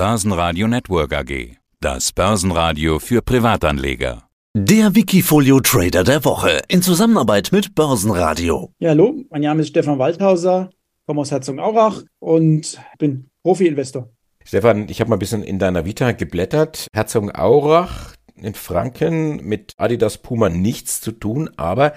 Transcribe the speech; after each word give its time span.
Börsenradio 0.00 0.66
Network 0.66 1.12
AG. 1.12 1.58
Das 1.78 2.12
Börsenradio 2.12 2.98
für 3.00 3.20
Privatanleger. 3.20 4.22
Der 4.56 4.94
Wikifolio 4.94 5.60
Trader 5.60 6.04
der 6.04 6.24
Woche 6.24 6.62
in 6.68 6.80
Zusammenarbeit 6.80 7.50
mit 7.52 7.74
Börsenradio. 7.74 8.72
Ja, 8.78 8.88
hallo, 8.88 9.22
mein 9.28 9.42
Name 9.42 9.60
ist 9.60 9.68
Stefan 9.68 9.98
Waldhauser, 9.98 10.70
komme 11.06 11.20
aus 11.20 11.30
Herzogenaurach 11.30 12.02
und 12.18 12.80
bin 12.98 13.28
Profi-Investor. 13.42 14.08
Stefan, 14.42 14.88
ich 14.88 15.02
habe 15.02 15.10
mal 15.10 15.16
ein 15.16 15.18
bisschen 15.18 15.42
in 15.42 15.58
deiner 15.58 15.84
Vita 15.84 16.12
geblättert. 16.12 16.86
Herzogenaurach, 16.94 18.14
in 18.36 18.54
Franken 18.54 19.46
mit 19.46 19.74
Adidas 19.76 20.16
Puma 20.16 20.48
nichts 20.48 21.02
zu 21.02 21.12
tun, 21.12 21.50
aber 21.58 21.92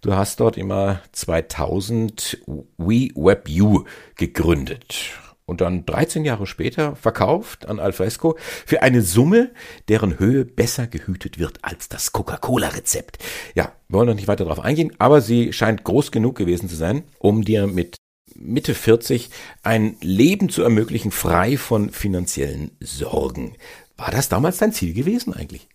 du 0.00 0.16
hast 0.16 0.40
dort 0.40 0.56
immer 0.56 1.02
2000 1.12 2.42
WeWebU 2.78 3.84
gegründet 4.16 5.20
und 5.46 5.60
dann 5.60 5.84
13 5.84 6.24
Jahre 6.24 6.46
später 6.46 6.96
verkauft 6.96 7.68
an 7.68 7.78
Alfresco 7.78 8.36
für 8.66 8.82
eine 8.82 9.02
Summe, 9.02 9.50
deren 9.88 10.18
Höhe 10.18 10.44
besser 10.44 10.86
gehütet 10.86 11.38
wird 11.38 11.58
als 11.62 11.88
das 11.88 12.12
Coca-Cola-Rezept. 12.12 13.18
Ja, 13.54 13.72
wir 13.88 13.98
wollen 13.98 14.08
noch 14.08 14.14
nicht 14.14 14.28
weiter 14.28 14.44
darauf 14.44 14.64
eingehen, 14.64 14.92
aber 14.98 15.20
sie 15.20 15.52
scheint 15.52 15.84
groß 15.84 16.12
genug 16.12 16.36
gewesen 16.36 16.68
zu 16.68 16.76
sein, 16.76 17.04
um 17.18 17.44
dir 17.44 17.66
mit 17.66 17.96
Mitte 18.34 18.74
40 18.74 19.30
ein 19.62 19.96
Leben 20.00 20.48
zu 20.48 20.62
ermöglichen, 20.62 21.10
frei 21.10 21.56
von 21.56 21.90
finanziellen 21.90 22.72
Sorgen. 22.80 23.54
War 23.96 24.10
das 24.10 24.28
damals 24.28 24.58
dein 24.58 24.72
Ziel 24.72 24.92
gewesen 24.92 25.34
eigentlich? 25.34 25.68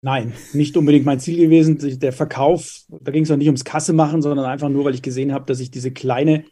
Nein, 0.00 0.32
nicht 0.52 0.76
unbedingt 0.76 1.04
mein 1.04 1.18
Ziel 1.18 1.36
gewesen. 1.38 1.98
Der 1.98 2.12
Verkauf, 2.12 2.82
da 2.88 3.10
ging 3.10 3.24
es 3.24 3.30
auch 3.30 3.36
nicht 3.36 3.48
ums 3.48 3.64
Kasse 3.64 3.92
machen, 3.92 4.22
sondern 4.22 4.46
einfach 4.46 4.68
nur, 4.68 4.84
weil 4.84 4.94
ich 4.94 5.02
gesehen 5.02 5.32
habe, 5.32 5.44
dass 5.46 5.58
ich 5.58 5.72
diese 5.72 5.90
kleine 5.90 6.44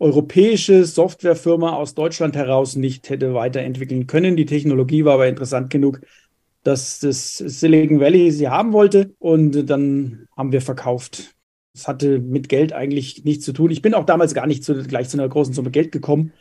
europäische 0.00 0.84
Softwarefirma 0.84 1.74
aus 1.74 1.94
Deutschland 1.94 2.34
heraus 2.34 2.74
nicht 2.74 3.10
hätte 3.10 3.34
weiterentwickeln 3.34 4.06
können. 4.06 4.36
Die 4.36 4.46
Technologie 4.46 5.04
war 5.04 5.14
aber 5.14 5.28
interessant 5.28 5.70
genug, 5.70 6.00
dass 6.64 7.00
das 7.00 7.36
Silicon 7.36 8.00
Valley 8.00 8.32
sie 8.32 8.48
haben 8.48 8.72
wollte 8.72 9.14
und 9.18 9.68
dann 9.68 10.26
haben 10.36 10.52
wir 10.52 10.62
verkauft. 10.62 11.34
Es 11.74 11.86
hatte 11.86 12.18
mit 12.18 12.48
Geld 12.48 12.72
eigentlich 12.72 13.24
nichts 13.24 13.44
zu 13.44 13.52
tun. 13.52 13.70
Ich 13.70 13.82
bin 13.82 13.94
auch 13.94 14.04
damals 14.04 14.34
gar 14.34 14.46
nicht 14.46 14.64
zu, 14.64 14.74
gleich 14.82 15.08
zu 15.08 15.18
einer 15.18 15.28
großen 15.28 15.54
Summe 15.54 15.70
Geld 15.70 15.92
gekommen. 15.92 16.32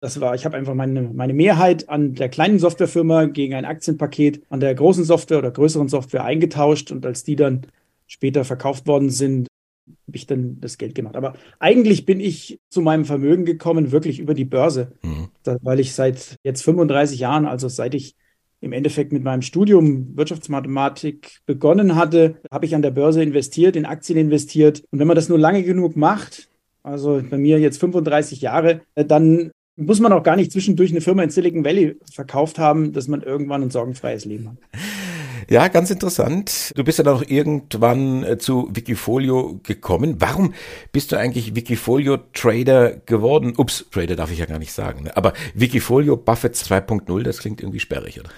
Das 0.00 0.20
war, 0.20 0.34
ich 0.34 0.44
habe 0.44 0.56
einfach 0.56 0.74
meine, 0.74 1.02
meine 1.02 1.34
Mehrheit 1.34 1.88
an 1.88 2.14
der 2.14 2.28
kleinen 2.28 2.58
Softwarefirma 2.58 3.26
gegen 3.26 3.54
ein 3.54 3.64
Aktienpaket 3.64 4.42
an 4.48 4.58
der 4.58 4.74
großen 4.74 5.04
Software 5.04 5.38
oder 5.38 5.52
größeren 5.52 5.88
Software 5.88 6.24
eingetauscht 6.24 6.90
und 6.90 7.06
als 7.06 7.22
die 7.22 7.36
dann 7.36 7.66
später 8.08 8.44
verkauft 8.44 8.86
worden 8.86 9.10
sind, 9.10 9.46
habe 9.86 10.16
ich 10.16 10.26
dann 10.26 10.60
das 10.60 10.78
Geld 10.78 10.94
gemacht. 10.94 11.16
Aber 11.16 11.34
eigentlich 11.58 12.06
bin 12.06 12.20
ich 12.20 12.60
zu 12.68 12.80
meinem 12.80 13.04
Vermögen 13.04 13.44
gekommen, 13.44 13.92
wirklich 13.92 14.20
über 14.20 14.34
die 14.34 14.44
Börse, 14.44 14.92
mhm. 15.02 15.28
da, 15.42 15.58
weil 15.62 15.80
ich 15.80 15.94
seit 15.94 16.36
jetzt 16.44 16.62
35 16.62 17.18
Jahren, 17.18 17.46
also 17.46 17.68
seit 17.68 17.94
ich 17.94 18.14
im 18.60 18.72
Endeffekt 18.72 19.12
mit 19.12 19.24
meinem 19.24 19.42
Studium 19.42 20.16
Wirtschaftsmathematik 20.16 21.40
begonnen 21.46 21.96
hatte, 21.96 22.36
habe 22.50 22.64
ich 22.64 22.74
an 22.76 22.82
der 22.82 22.92
Börse 22.92 23.22
investiert, 23.22 23.74
in 23.74 23.86
Aktien 23.86 24.18
investiert. 24.18 24.84
Und 24.90 25.00
wenn 25.00 25.08
man 25.08 25.16
das 25.16 25.28
nur 25.28 25.38
lange 25.38 25.64
genug 25.64 25.96
macht, 25.96 26.48
also 26.84 27.20
bei 27.28 27.38
mir 27.38 27.58
jetzt 27.58 27.78
35 27.80 28.40
Jahre, 28.40 28.82
äh, 28.94 29.04
dann 29.04 29.50
muss 29.76 30.00
man 30.00 30.12
auch 30.12 30.22
gar 30.22 30.36
nicht 30.36 30.52
zwischendurch 30.52 30.90
eine 30.90 31.00
Firma 31.00 31.22
in 31.22 31.30
Silicon 31.30 31.64
Valley 31.64 31.96
verkauft 32.10 32.58
haben, 32.58 32.92
dass 32.92 33.08
man 33.08 33.22
irgendwann 33.22 33.62
ein 33.62 33.70
sorgenfreies 33.70 34.24
Leben 34.24 34.50
hat. 34.50 34.56
Ja, 35.52 35.68
ganz 35.68 35.90
interessant. 35.90 36.72
Du 36.76 36.82
bist 36.82 36.96
ja 36.96 37.04
noch 37.04 37.28
irgendwann 37.28 38.24
äh, 38.24 38.38
zu 38.38 38.70
Wikifolio 38.72 39.60
gekommen. 39.62 40.16
Warum 40.18 40.54
bist 40.92 41.12
du 41.12 41.16
eigentlich 41.16 41.54
Wikifolio 41.54 42.16
Trader 42.32 42.92
geworden? 43.04 43.52
Ups, 43.58 43.84
Trader 43.90 44.16
darf 44.16 44.32
ich 44.32 44.38
ja 44.38 44.46
gar 44.46 44.58
nicht 44.58 44.72
sagen. 44.72 45.02
Ne? 45.02 45.14
Aber 45.14 45.34
Wikifolio 45.52 46.16
Buffett 46.16 46.54
2.0, 46.54 47.22
das 47.22 47.36
klingt 47.36 47.60
irgendwie 47.60 47.80
sperrig, 47.80 48.18
oder? 48.18 48.30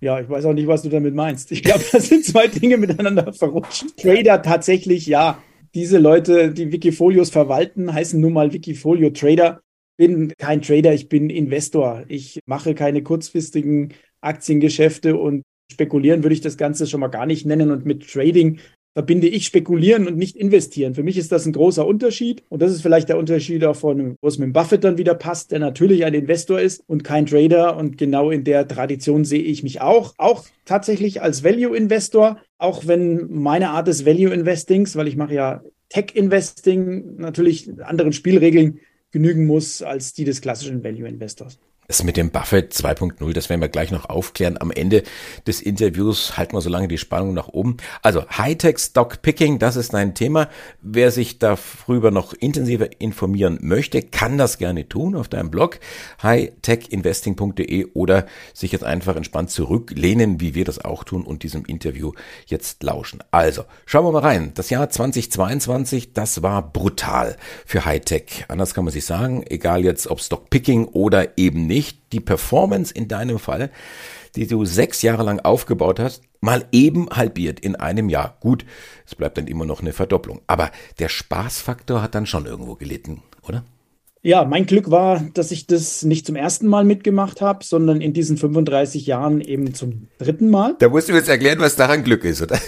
Ja, 0.00 0.18
ich 0.18 0.28
weiß 0.28 0.46
auch 0.46 0.52
nicht, 0.52 0.66
was 0.66 0.82
du 0.82 0.88
damit 0.88 1.14
meinst. 1.14 1.52
Ich 1.52 1.62
glaube, 1.62 1.84
das 1.92 2.08
sind 2.08 2.24
zwei 2.24 2.48
Dinge 2.48 2.76
miteinander 2.76 3.32
verrutscht. 3.32 3.96
Trader 3.96 4.42
tatsächlich, 4.42 5.06
ja. 5.06 5.40
Diese 5.76 5.98
Leute, 5.98 6.50
die 6.50 6.72
Wikifolios 6.72 7.30
verwalten, 7.30 7.94
heißen 7.94 8.20
nun 8.20 8.32
mal 8.32 8.52
Wikifolio 8.52 9.10
Trader. 9.10 9.60
Bin 9.96 10.32
kein 10.36 10.62
Trader, 10.62 10.92
ich 10.92 11.08
bin 11.08 11.30
Investor. 11.30 12.02
Ich 12.08 12.40
mache 12.46 12.74
keine 12.74 13.04
kurzfristigen 13.04 13.94
Aktiengeschäfte 14.20 15.16
und 15.16 15.44
spekulieren 15.70 16.22
würde 16.22 16.34
ich 16.34 16.40
das 16.40 16.56
Ganze 16.56 16.86
schon 16.86 17.00
mal 17.00 17.08
gar 17.08 17.26
nicht 17.26 17.46
nennen 17.46 17.70
und 17.70 17.84
mit 17.86 18.10
Trading 18.10 18.58
verbinde 18.94 19.28
ich 19.28 19.46
spekulieren 19.46 20.08
und 20.08 20.16
nicht 20.16 20.36
investieren. 20.36 20.94
Für 20.94 21.04
mich 21.04 21.16
ist 21.16 21.30
das 21.30 21.46
ein 21.46 21.52
großer 21.52 21.86
Unterschied 21.86 22.42
und 22.48 22.60
das 22.60 22.72
ist 22.72 22.82
vielleicht 22.82 23.08
der 23.08 23.18
Unterschied 23.18 23.62
auch 23.64 23.76
von, 23.76 24.16
wo 24.20 24.26
es 24.26 24.38
mit 24.38 24.52
Buffett 24.52 24.82
dann 24.82 24.98
wieder 24.98 25.14
passt, 25.14 25.52
der 25.52 25.60
natürlich 25.60 26.04
ein 26.04 26.14
Investor 26.14 26.60
ist 26.60 26.82
und 26.88 27.04
kein 27.04 27.26
Trader 27.26 27.76
und 27.76 27.96
genau 27.96 28.30
in 28.30 28.42
der 28.42 28.66
Tradition 28.66 29.24
sehe 29.24 29.42
ich 29.42 29.62
mich 29.62 29.80
auch, 29.80 30.14
auch 30.18 30.46
tatsächlich 30.64 31.22
als 31.22 31.44
Value 31.44 31.76
Investor, 31.76 32.40
auch 32.58 32.88
wenn 32.88 33.30
meine 33.30 33.70
Art 33.70 33.86
des 33.86 34.04
Value 34.04 34.32
Investings, 34.32 34.96
weil 34.96 35.06
ich 35.06 35.16
mache 35.16 35.34
ja 35.34 35.62
Tech 35.90 36.14
Investing, 36.14 37.18
natürlich 37.18 37.70
anderen 37.80 38.12
Spielregeln 38.12 38.80
genügen 39.12 39.46
muss 39.46 39.80
als 39.80 40.12
die 40.12 40.24
des 40.24 40.40
klassischen 40.40 40.82
Value 40.82 41.08
Investors. 41.08 41.60
Das 41.90 42.04
mit 42.04 42.18
dem 42.18 42.28
Buffett 42.28 42.74
2.0, 42.74 43.32
das 43.32 43.48
werden 43.48 43.62
wir 43.62 43.70
gleich 43.70 43.90
noch 43.90 44.10
aufklären. 44.10 44.58
Am 44.60 44.70
Ende 44.70 45.04
des 45.46 45.62
Interviews 45.62 46.36
halten 46.36 46.52
wir 46.52 46.60
so 46.60 46.68
lange 46.68 46.86
die 46.86 46.98
Spannung 46.98 47.32
nach 47.32 47.48
oben. 47.48 47.78
Also 48.02 48.28
Hightech 48.28 48.78
Stock 48.78 49.22
Picking, 49.22 49.58
das 49.58 49.76
ist 49.76 49.94
ein 49.94 50.14
Thema. 50.14 50.50
Wer 50.82 51.10
sich 51.10 51.38
darüber 51.38 52.10
noch 52.10 52.34
intensiver 52.34 53.00
informieren 53.00 53.56
möchte, 53.62 54.02
kann 54.02 54.36
das 54.36 54.58
gerne 54.58 54.86
tun 54.86 55.16
auf 55.16 55.28
deinem 55.28 55.50
Blog 55.50 55.80
hightechinvesting.de 56.22 57.86
oder 57.94 58.26
sich 58.52 58.70
jetzt 58.72 58.84
einfach 58.84 59.16
entspannt 59.16 59.48
zurücklehnen, 59.48 60.42
wie 60.42 60.54
wir 60.54 60.66
das 60.66 60.84
auch 60.84 61.04
tun 61.04 61.22
und 61.22 61.42
diesem 61.42 61.64
Interview 61.64 62.12
jetzt 62.44 62.82
lauschen. 62.82 63.24
Also, 63.30 63.64
schauen 63.86 64.04
wir 64.04 64.12
mal 64.12 64.18
rein. 64.18 64.52
Das 64.56 64.68
Jahr 64.68 64.90
2022, 64.90 66.12
das 66.12 66.42
war 66.42 66.70
brutal 66.70 67.38
für 67.64 67.86
Hightech. 67.86 68.44
Anders 68.48 68.74
kann 68.74 68.84
man 68.84 68.92
sich 68.92 69.06
sagen, 69.06 69.42
egal 69.48 69.84
jetzt 69.84 70.06
ob 70.08 70.20
Stock 70.20 70.50
Picking 70.50 70.84
oder 70.84 71.38
eben 71.38 71.66
nicht 71.66 71.77
nicht 71.78 72.12
die 72.12 72.20
Performance 72.20 72.92
in 72.92 73.06
deinem 73.06 73.38
Fall, 73.38 73.70
die 74.34 74.48
du 74.48 74.64
sechs 74.64 75.02
Jahre 75.02 75.22
lang 75.22 75.38
aufgebaut 75.38 76.00
hast, 76.00 76.22
mal 76.40 76.64
eben 76.72 77.08
halbiert 77.10 77.60
in 77.60 77.76
einem 77.76 78.08
Jahr. 78.08 78.36
Gut, 78.40 78.64
es 79.06 79.14
bleibt 79.14 79.38
dann 79.38 79.46
immer 79.46 79.64
noch 79.64 79.80
eine 79.80 79.92
Verdopplung. 79.92 80.40
Aber 80.48 80.72
der 80.98 81.08
Spaßfaktor 81.08 82.02
hat 82.02 82.16
dann 82.16 82.26
schon 82.26 82.46
irgendwo 82.46 82.74
gelitten, 82.74 83.22
oder? 83.46 83.64
Ja, 84.22 84.44
mein 84.44 84.66
Glück 84.66 84.90
war, 84.90 85.24
dass 85.34 85.52
ich 85.52 85.68
das 85.68 86.02
nicht 86.02 86.26
zum 86.26 86.34
ersten 86.34 86.66
Mal 86.66 86.84
mitgemacht 86.84 87.40
habe, 87.40 87.64
sondern 87.64 88.00
in 88.00 88.12
diesen 88.12 88.36
35 88.36 89.06
Jahren 89.06 89.40
eben 89.40 89.72
zum 89.72 90.08
dritten 90.18 90.50
Mal. 90.50 90.74
Da 90.80 90.88
musst 90.88 91.08
du 91.08 91.12
jetzt 91.12 91.28
erklären, 91.28 91.60
was 91.60 91.76
daran 91.76 92.02
Glück 92.02 92.24
ist, 92.24 92.42
oder? 92.42 92.58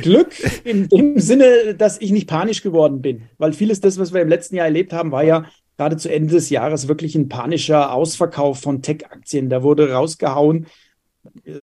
Glück 0.00 0.32
in 0.64 0.88
dem 0.88 1.20
Sinne, 1.20 1.74
dass 1.76 2.00
ich 2.00 2.10
nicht 2.10 2.26
panisch 2.26 2.62
geworden 2.62 3.02
bin, 3.02 3.28
weil 3.36 3.52
vieles 3.52 3.80
das, 3.80 3.98
was 3.98 4.14
wir 4.14 4.22
im 4.22 4.28
letzten 4.28 4.56
Jahr 4.56 4.66
erlebt 4.66 4.94
haben, 4.94 5.12
war 5.12 5.22
ja 5.22 5.44
gerade 5.78 5.96
zu 5.96 6.12
Ende 6.12 6.34
des 6.34 6.50
Jahres 6.50 6.88
wirklich 6.88 7.14
ein 7.14 7.28
panischer 7.28 7.92
Ausverkauf 7.92 8.60
von 8.60 8.82
Tech-Aktien. 8.82 9.48
Da 9.48 9.62
wurde 9.62 9.92
rausgehauen. 9.92 10.66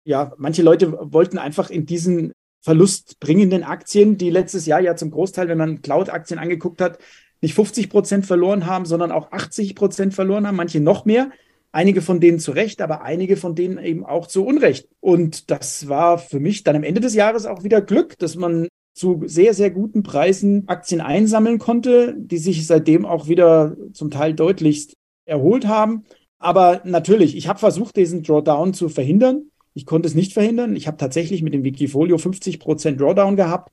Ja, 0.04 0.32
manche 0.38 0.62
Leute 0.62 0.96
wollten 1.12 1.36
einfach 1.36 1.68
in 1.68 1.84
diesen 1.84 2.32
verlustbringenden 2.60 3.64
Aktien, 3.64 4.16
die 4.16 4.30
letztes 4.30 4.66
Jahr 4.66 4.80
ja 4.80 4.94
zum 4.96 5.10
Großteil, 5.10 5.48
wenn 5.48 5.58
man 5.58 5.82
Cloud-Aktien 5.82 6.38
angeguckt 6.38 6.80
hat, 6.80 6.98
nicht 7.40 7.54
50 7.54 7.90
Prozent 7.90 8.26
verloren 8.26 8.66
haben, 8.66 8.84
sondern 8.84 9.12
auch 9.12 9.32
80 9.32 9.74
Prozent 9.74 10.14
verloren 10.14 10.46
haben, 10.46 10.56
manche 10.56 10.80
noch 10.80 11.04
mehr. 11.04 11.30
Einige 11.70 12.00
von 12.00 12.20
denen 12.20 12.38
zu 12.38 12.52
Recht, 12.52 12.80
aber 12.80 13.02
einige 13.02 13.36
von 13.36 13.54
denen 13.54 13.78
eben 13.78 14.04
auch 14.04 14.26
zu 14.26 14.44
Unrecht. 14.44 14.88
Und 15.00 15.50
das 15.50 15.88
war 15.88 16.18
für 16.18 16.40
mich 16.40 16.64
dann 16.64 16.76
am 16.76 16.82
Ende 16.82 17.00
des 17.00 17.14
Jahres 17.14 17.46
auch 17.46 17.62
wieder 17.62 17.80
Glück, 17.80 18.18
dass 18.18 18.36
man 18.36 18.67
zu 18.98 19.22
sehr, 19.26 19.54
sehr 19.54 19.70
guten 19.70 20.02
Preisen 20.02 20.68
Aktien 20.68 21.00
einsammeln 21.00 21.58
konnte, 21.58 22.16
die 22.18 22.38
sich 22.38 22.66
seitdem 22.66 23.06
auch 23.06 23.28
wieder 23.28 23.76
zum 23.92 24.10
Teil 24.10 24.34
deutlichst 24.34 24.94
erholt 25.24 25.66
haben. 25.66 26.04
Aber 26.38 26.82
natürlich, 26.84 27.36
ich 27.36 27.48
habe 27.48 27.58
versucht, 27.58 27.96
diesen 27.96 28.22
Drawdown 28.22 28.74
zu 28.74 28.88
verhindern. 28.88 29.50
Ich 29.74 29.86
konnte 29.86 30.08
es 30.08 30.14
nicht 30.14 30.32
verhindern. 30.32 30.74
Ich 30.74 30.86
habe 30.86 30.96
tatsächlich 30.96 31.42
mit 31.42 31.54
dem 31.54 31.62
Wikifolio 31.64 32.16
50% 32.16 32.96
Drawdown 32.96 33.36
gehabt. 33.36 33.70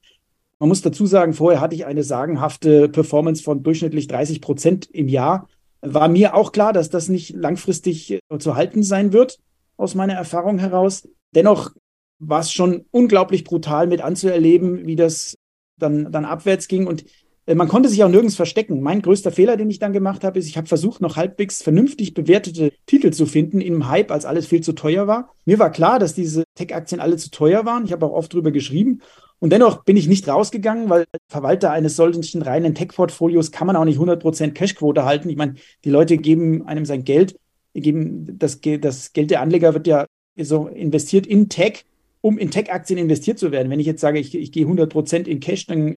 Man 0.59 0.69
muss 0.69 0.81
dazu 0.81 1.05
sagen, 1.05 1.33
vorher 1.33 1.59
hatte 1.59 1.75
ich 1.75 1.85
eine 1.85 2.03
sagenhafte 2.03 2.87
Performance 2.87 3.43
von 3.43 3.63
durchschnittlich 3.63 4.07
30 4.07 4.41
Prozent 4.41 4.85
im 4.91 5.07
Jahr. 5.07 5.47
War 5.81 6.07
mir 6.07 6.35
auch 6.35 6.51
klar, 6.51 6.71
dass 6.71 6.89
das 6.89 7.09
nicht 7.09 7.35
langfristig 7.35 8.19
zu 8.39 8.55
halten 8.55 8.83
sein 8.83 9.11
wird, 9.11 9.39
aus 9.77 9.95
meiner 9.95 10.13
Erfahrung 10.13 10.59
heraus. 10.59 11.07
Dennoch 11.33 11.71
war 12.27 12.41
es 12.41 12.51
schon 12.51 12.85
unglaublich 12.91 13.43
brutal 13.43 13.87
mit 13.87 14.01
anzuerleben, 14.01 14.85
wie 14.85 14.95
das 14.95 15.35
dann, 15.77 16.11
dann 16.11 16.25
abwärts 16.25 16.67
ging. 16.67 16.87
Und 16.87 17.05
äh, 17.45 17.55
man 17.55 17.67
konnte 17.67 17.89
sich 17.89 18.03
auch 18.03 18.09
nirgends 18.09 18.35
verstecken. 18.35 18.81
Mein 18.81 19.01
größter 19.01 19.31
Fehler, 19.31 19.57
den 19.57 19.69
ich 19.69 19.79
dann 19.79 19.93
gemacht 19.93 20.23
habe, 20.23 20.39
ist, 20.39 20.47
ich 20.47 20.57
habe 20.57 20.67
versucht, 20.67 21.01
noch 21.01 21.15
halbwegs 21.15 21.61
vernünftig 21.61 22.13
bewertete 22.13 22.71
Titel 22.85 23.11
zu 23.11 23.25
finden 23.25 23.61
im 23.61 23.89
Hype, 23.89 24.11
als 24.11 24.25
alles 24.25 24.47
viel 24.47 24.61
zu 24.61 24.73
teuer 24.73 25.07
war. 25.07 25.33
Mir 25.45 25.59
war 25.59 25.71
klar, 25.71 25.99
dass 25.99 26.13
diese 26.13 26.43
Tech-Aktien 26.55 27.01
alle 27.01 27.17
zu 27.17 27.31
teuer 27.31 27.65
waren. 27.65 27.85
Ich 27.85 27.91
habe 27.91 28.05
auch 28.05 28.13
oft 28.13 28.33
drüber 28.33 28.51
geschrieben. 28.51 29.01
Und 29.39 29.51
dennoch 29.51 29.83
bin 29.83 29.97
ich 29.97 30.07
nicht 30.07 30.27
rausgegangen, 30.27 30.89
weil 30.89 31.05
Verwalter 31.29 31.71
eines 31.71 31.95
solchen 31.95 32.41
reinen 32.41 32.73
Tech-Portfolios 32.73 33.51
kann 33.51 33.67
man 33.67 33.75
auch 33.75 33.85
nicht 33.85 33.99
100% 33.99 34.51
Cashquote 34.51 35.05
halten. 35.05 35.29
Ich 35.29 35.35
meine, 35.35 35.55
die 35.83 35.89
Leute 35.89 36.17
geben 36.17 36.65
einem 36.65 36.85
sein 36.85 37.03
Geld 37.03 37.35
das, 37.75 38.59
das 38.61 39.13
Geld 39.13 39.31
der 39.31 39.41
Anleger 39.41 39.73
wird 39.73 39.87
ja 39.87 40.05
so 40.37 40.67
investiert 40.67 41.27
in 41.27 41.49
Tech, 41.49 41.85
um 42.25 42.39
in 42.39 42.49
Tech-Aktien 42.49 42.97
investiert 42.97 43.37
zu 43.37 43.51
werden. 43.51 43.69
Wenn 43.69 43.79
ich 43.79 43.85
jetzt 43.85 44.01
sage, 44.01 44.17
ich, 44.17 44.33
ich 44.33 44.51
gehe 44.51 44.63
100 44.63 44.91
Prozent 44.91 45.27
in 45.27 45.39
Cash, 45.39 45.67
dann 45.67 45.93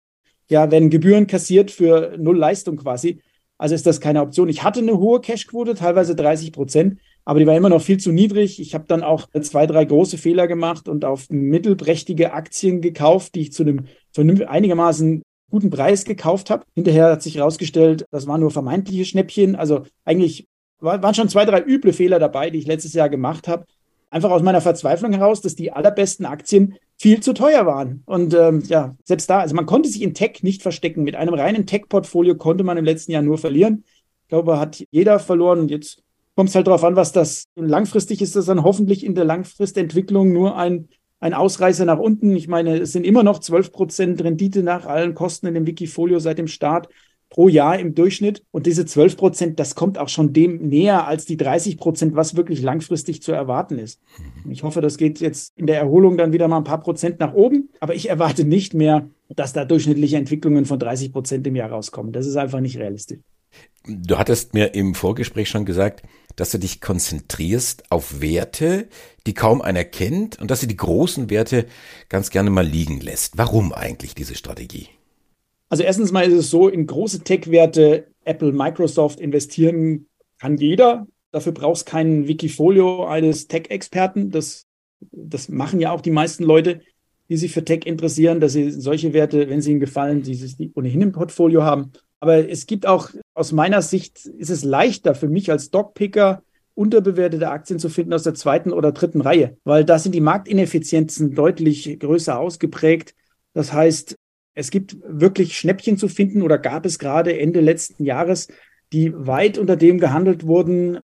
ja, 0.50 0.70
werden 0.70 0.90
Gebühren 0.90 1.26
kassiert 1.26 1.70
für 1.70 2.16
null 2.18 2.36
Leistung 2.36 2.76
quasi. 2.76 3.22
Also 3.56 3.74
ist 3.74 3.86
das 3.86 3.98
keine 3.98 4.20
Option. 4.20 4.50
Ich 4.50 4.62
hatte 4.62 4.80
eine 4.80 4.98
hohe 4.98 5.22
Cashquote, 5.22 5.74
teilweise 5.74 6.14
30 6.14 6.52
Prozent, 6.52 7.00
aber 7.24 7.40
die 7.40 7.46
war 7.46 7.56
immer 7.56 7.70
noch 7.70 7.80
viel 7.80 7.96
zu 7.96 8.12
niedrig. 8.12 8.60
Ich 8.60 8.74
habe 8.74 8.84
dann 8.86 9.02
auch 9.02 9.26
zwei, 9.40 9.66
drei 9.66 9.86
große 9.86 10.18
Fehler 10.18 10.46
gemacht 10.48 10.86
und 10.86 11.06
auf 11.06 11.30
mittelprächtige 11.30 12.34
Aktien 12.34 12.82
gekauft, 12.82 13.34
die 13.34 13.40
ich 13.40 13.52
zu 13.54 13.62
einem, 13.62 13.86
zu 14.12 14.20
einem 14.20 14.46
einigermaßen 14.46 15.22
guten 15.50 15.70
Preis 15.70 16.04
gekauft 16.04 16.50
habe. 16.50 16.66
Hinterher 16.74 17.12
hat 17.12 17.22
sich 17.22 17.36
herausgestellt, 17.36 18.04
das 18.10 18.26
waren 18.26 18.42
nur 18.42 18.50
vermeintliche 18.50 19.06
Schnäppchen. 19.06 19.56
Also 19.56 19.84
eigentlich 20.04 20.46
waren 20.78 21.14
schon 21.14 21.30
zwei, 21.30 21.46
drei 21.46 21.62
üble 21.62 21.94
Fehler 21.94 22.18
dabei, 22.18 22.50
die 22.50 22.58
ich 22.58 22.66
letztes 22.66 22.92
Jahr 22.92 23.08
gemacht 23.08 23.48
habe. 23.48 23.64
Einfach 24.10 24.30
aus 24.30 24.42
meiner 24.42 24.60
Verzweiflung 24.60 25.12
heraus, 25.12 25.40
dass 25.40 25.54
die 25.54 25.72
allerbesten 25.72 26.24
Aktien 26.24 26.76
viel 26.96 27.20
zu 27.20 27.32
teuer 27.34 27.66
waren. 27.66 28.02
Und 28.06 28.34
ähm, 28.34 28.62
ja, 28.66 28.96
selbst 29.04 29.28
da, 29.28 29.40
also 29.40 29.54
man 29.54 29.66
konnte 29.66 29.88
sich 29.88 30.02
in 30.02 30.14
Tech 30.14 30.42
nicht 30.42 30.62
verstecken. 30.62 31.04
Mit 31.04 31.14
einem 31.14 31.34
reinen 31.34 31.66
Tech-Portfolio 31.66 32.34
konnte 32.34 32.64
man 32.64 32.76
im 32.78 32.84
letzten 32.84 33.12
Jahr 33.12 33.22
nur 33.22 33.38
verlieren. 33.38 33.84
Ich 34.22 34.28
glaube, 34.28 34.58
hat 34.58 34.84
jeder 34.90 35.18
verloren. 35.18 35.60
Und 35.60 35.70
jetzt 35.70 36.02
kommt 36.34 36.48
es 36.48 36.54
halt 36.54 36.66
darauf 36.66 36.84
an, 36.84 36.96
was 36.96 37.12
das 37.12 37.44
langfristig 37.54 38.22
ist. 38.22 38.34
Das 38.34 38.46
dann 38.46 38.64
hoffentlich 38.64 39.04
in 39.04 39.14
der 39.14 39.24
Langfristentwicklung 39.24 40.32
nur 40.32 40.56
ein, 40.56 40.88
ein 41.20 41.34
Ausreißer 41.34 41.84
nach 41.84 41.98
unten. 41.98 42.34
Ich 42.34 42.48
meine, 42.48 42.78
es 42.78 42.92
sind 42.92 43.04
immer 43.04 43.22
noch 43.22 43.40
12 43.40 43.72
Prozent 43.72 44.24
Rendite 44.24 44.62
nach 44.62 44.86
allen 44.86 45.14
Kosten 45.14 45.46
in 45.46 45.54
dem 45.54 45.66
Wikifolio 45.66 46.18
seit 46.18 46.38
dem 46.38 46.48
Start 46.48 46.88
pro 47.30 47.48
Jahr 47.48 47.78
im 47.78 47.94
Durchschnitt. 47.94 48.42
Und 48.50 48.66
diese 48.66 48.86
12 48.86 49.16
Prozent, 49.16 49.60
das 49.60 49.74
kommt 49.74 49.98
auch 49.98 50.08
schon 50.08 50.32
dem 50.32 50.68
näher 50.68 51.06
als 51.06 51.24
die 51.24 51.36
30 51.36 51.76
Prozent, 51.76 52.16
was 52.16 52.36
wirklich 52.36 52.62
langfristig 52.62 53.22
zu 53.22 53.32
erwarten 53.32 53.78
ist. 53.78 54.00
Mhm. 54.44 54.50
Ich 54.50 54.62
hoffe, 54.62 54.80
das 54.80 54.96
geht 54.96 55.20
jetzt 55.20 55.52
in 55.56 55.66
der 55.66 55.78
Erholung 55.78 56.16
dann 56.16 56.32
wieder 56.32 56.48
mal 56.48 56.58
ein 56.58 56.64
paar 56.64 56.80
Prozent 56.80 57.20
nach 57.20 57.34
oben. 57.34 57.70
Aber 57.80 57.94
ich 57.94 58.08
erwarte 58.08 58.44
nicht 58.44 58.74
mehr, 58.74 59.10
dass 59.28 59.52
da 59.52 59.64
durchschnittliche 59.64 60.16
Entwicklungen 60.16 60.64
von 60.64 60.78
30 60.78 61.12
Prozent 61.12 61.46
im 61.46 61.56
Jahr 61.56 61.70
rauskommen. 61.70 62.12
Das 62.12 62.26
ist 62.26 62.36
einfach 62.36 62.60
nicht 62.60 62.78
realistisch. 62.78 63.20
Du 63.86 64.18
hattest 64.18 64.54
mir 64.54 64.74
im 64.74 64.94
Vorgespräch 64.94 65.48
schon 65.48 65.64
gesagt, 65.64 66.02
dass 66.36 66.50
du 66.50 66.58
dich 66.58 66.80
konzentrierst 66.80 67.90
auf 67.90 68.20
Werte, 68.20 68.88
die 69.26 69.34
kaum 69.34 69.62
einer 69.62 69.84
kennt 69.84 70.38
und 70.38 70.50
dass 70.50 70.60
du 70.60 70.66
die 70.66 70.76
großen 70.76 71.30
Werte 71.30 71.66
ganz 72.08 72.30
gerne 72.30 72.50
mal 72.50 72.66
liegen 72.66 73.00
lässt. 73.00 73.38
Warum 73.38 73.72
eigentlich 73.72 74.14
diese 74.14 74.34
Strategie? 74.34 74.88
Also 75.68 75.82
erstens 75.82 76.12
mal 76.12 76.26
ist 76.26 76.34
es 76.34 76.50
so, 76.50 76.68
in 76.68 76.86
große 76.86 77.20
Tech-Werte, 77.20 78.06
Apple, 78.24 78.52
Microsoft 78.52 79.20
investieren 79.20 80.06
kann 80.38 80.56
jeder. 80.56 81.06
Dafür 81.30 81.52
brauchst 81.52 81.86
kein 81.86 82.26
Wikifolio 82.26 83.06
eines 83.06 83.48
Tech-Experten. 83.48 84.30
Das, 84.30 84.64
das 85.10 85.48
machen 85.48 85.80
ja 85.80 85.92
auch 85.92 86.00
die 86.00 86.10
meisten 86.10 86.44
Leute, 86.44 86.80
die 87.28 87.36
sich 87.36 87.52
für 87.52 87.64
Tech 87.64 87.84
interessieren, 87.84 88.40
dass 88.40 88.54
sie 88.54 88.70
solche 88.70 89.12
Werte, 89.12 89.50
wenn 89.50 89.60
sie 89.60 89.72
ihnen 89.72 89.80
gefallen, 89.80 90.22
die 90.22 90.34
sie 90.34 90.72
ohnehin 90.74 91.02
im 91.02 91.12
Portfolio 91.12 91.62
haben. 91.62 91.92
Aber 92.20 92.48
es 92.48 92.66
gibt 92.66 92.86
auch, 92.86 93.10
aus 93.34 93.52
meiner 93.52 93.82
Sicht, 93.82 94.26
ist 94.26 94.50
es 94.50 94.64
leichter 94.64 95.14
für 95.14 95.28
mich 95.28 95.50
als 95.50 95.66
Stockpicker, 95.66 96.42
unterbewertete 96.74 97.50
Aktien 97.50 97.78
zu 97.78 97.88
finden 97.88 98.12
aus 98.12 98.22
der 98.22 98.34
zweiten 98.34 98.72
oder 98.72 98.92
dritten 98.92 99.20
Reihe, 99.20 99.56
weil 99.64 99.84
da 99.84 99.98
sind 99.98 100.14
die 100.14 100.20
Marktineffizienzen 100.20 101.34
deutlich 101.34 101.98
größer 101.98 102.38
ausgeprägt. 102.38 103.14
Das 103.52 103.72
heißt, 103.72 104.16
es 104.58 104.72
gibt 104.72 104.96
wirklich 105.06 105.56
Schnäppchen 105.56 105.96
zu 105.96 106.08
finden 106.08 106.42
oder 106.42 106.58
gab 106.58 106.84
es 106.84 106.98
gerade 106.98 107.38
Ende 107.38 107.60
letzten 107.60 108.02
Jahres, 108.02 108.48
die 108.92 109.12
weit 109.14 109.56
unter 109.56 109.76
dem 109.76 109.98
gehandelt 110.00 110.48
wurden, 110.48 110.98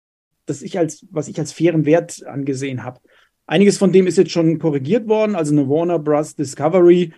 das 0.44 0.60
ich 0.60 0.76
als, 0.76 1.06
was 1.12 1.28
ich 1.28 1.38
als 1.38 1.52
fairen 1.52 1.84
Wert 1.84 2.26
angesehen 2.26 2.82
habe. 2.82 2.98
Einiges 3.46 3.78
von 3.78 3.92
dem 3.92 4.08
ist 4.08 4.18
jetzt 4.18 4.32
schon 4.32 4.58
korrigiert 4.58 5.06
worden, 5.06 5.36
also 5.36 5.52
eine 5.52 5.68
Warner 5.68 6.00
Bros. 6.00 6.34
Discovery, 6.34 7.12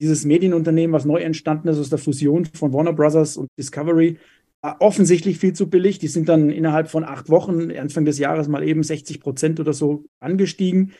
dieses 0.00 0.24
Medienunternehmen, 0.24 0.94
was 0.94 1.04
neu 1.04 1.20
entstanden 1.20 1.66
ist 1.66 1.78
aus 1.78 1.90
der 1.90 1.98
Fusion 1.98 2.44
von 2.44 2.72
Warner 2.72 2.92
Bros. 2.92 3.36
und 3.36 3.48
Discovery, 3.58 4.18
war 4.60 4.76
offensichtlich 4.78 5.40
viel 5.40 5.52
zu 5.52 5.68
billig. 5.68 5.98
Die 5.98 6.06
sind 6.06 6.28
dann 6.28 6.50
innerhalb 6.50 6.90
von 6.90 7.02
acht 7.02 7.28
Wochen, 7.28 7.72
Anfang 7.72 8.04
des 8.04 8.20
Jahres, 8.20 8.46
mal 8.46 8.62
eben 8.62 8.84
60 8.84 9.18
Prozent 9.18 9.58
oder 9.58 9.72
so 9.72 10.04
angestiegen. 10.20 10.92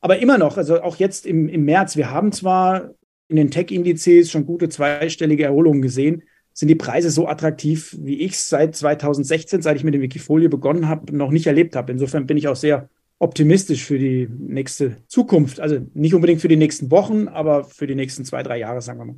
Aber 0.00 0.18
immer 0.18 0.36
noch, 0.36 0.56
also 0.56 0.82
auch 0.82 0.96
jetzt 0.96 1.26
im, 1.26 1.48
im 1.48 1.64
März, 1.64 1.96
wir 1.96 2.10
haben 2.10 2.32
zwar 2.32 2.90
in 3.28 3.36
den 3.36 3.50
Tech-Indizes 3.50 4.30
schon 4.30 4.46
gute 4.46 4.68
zweistellige 4.68 5.44
Erholungen 5.44 5.82
gesehen, 5.82 6.22
sind 6.58 6.68
die 6.68 6.74
Preise 6.74 7.10
so 7.10 7.28
attraktiv, 7.28 7.96
wie 8.00 8.20
ich 8.20 8.32
es 8.32 8.48
seit 8.48 8.74
2016, 8.74 9.62
seit 9.62 9.76
ich 9.76 9.84
mit 9.84 9.94
dem 9.94 10.02
Wikifolio 10.02 10.48
begonnen 10.48 10.88
habe, 10.88 11.14
noch 11.14 11.30
nicht 11.30 11.46
erlebt 11.46 11.76
habe. 11.76 11.92
Insofern 11.92 12.26
bin 12.26 12.36
ich 12.36 12.48
auch 12.48 12.56
sehr 12.56 12.88
optimistisch 13.20 13.84
für 13.84 13.98
die 13.98 14.28
nächste 14.38 14.96
Zukunft. 15.06 15.60
Also 15.60 15.78
nicht 15.94 16.14
unbedingt 16.14 16.40
für 16.40 16.48
die 16.48 16.56
nächsten 16.56 16.90
Wochen, 16.90 17.28
aber 17.28 17.64
für 17.64 17.86
die 17.86 17.94
nächsten 17.94 18.24
zwei, 18.24 18.42
drei 18.42 18.58
Jahre, 18.58 18.82
sagen 18.82 18.98
wir 18.98 19.04
mal. 19.04 19.16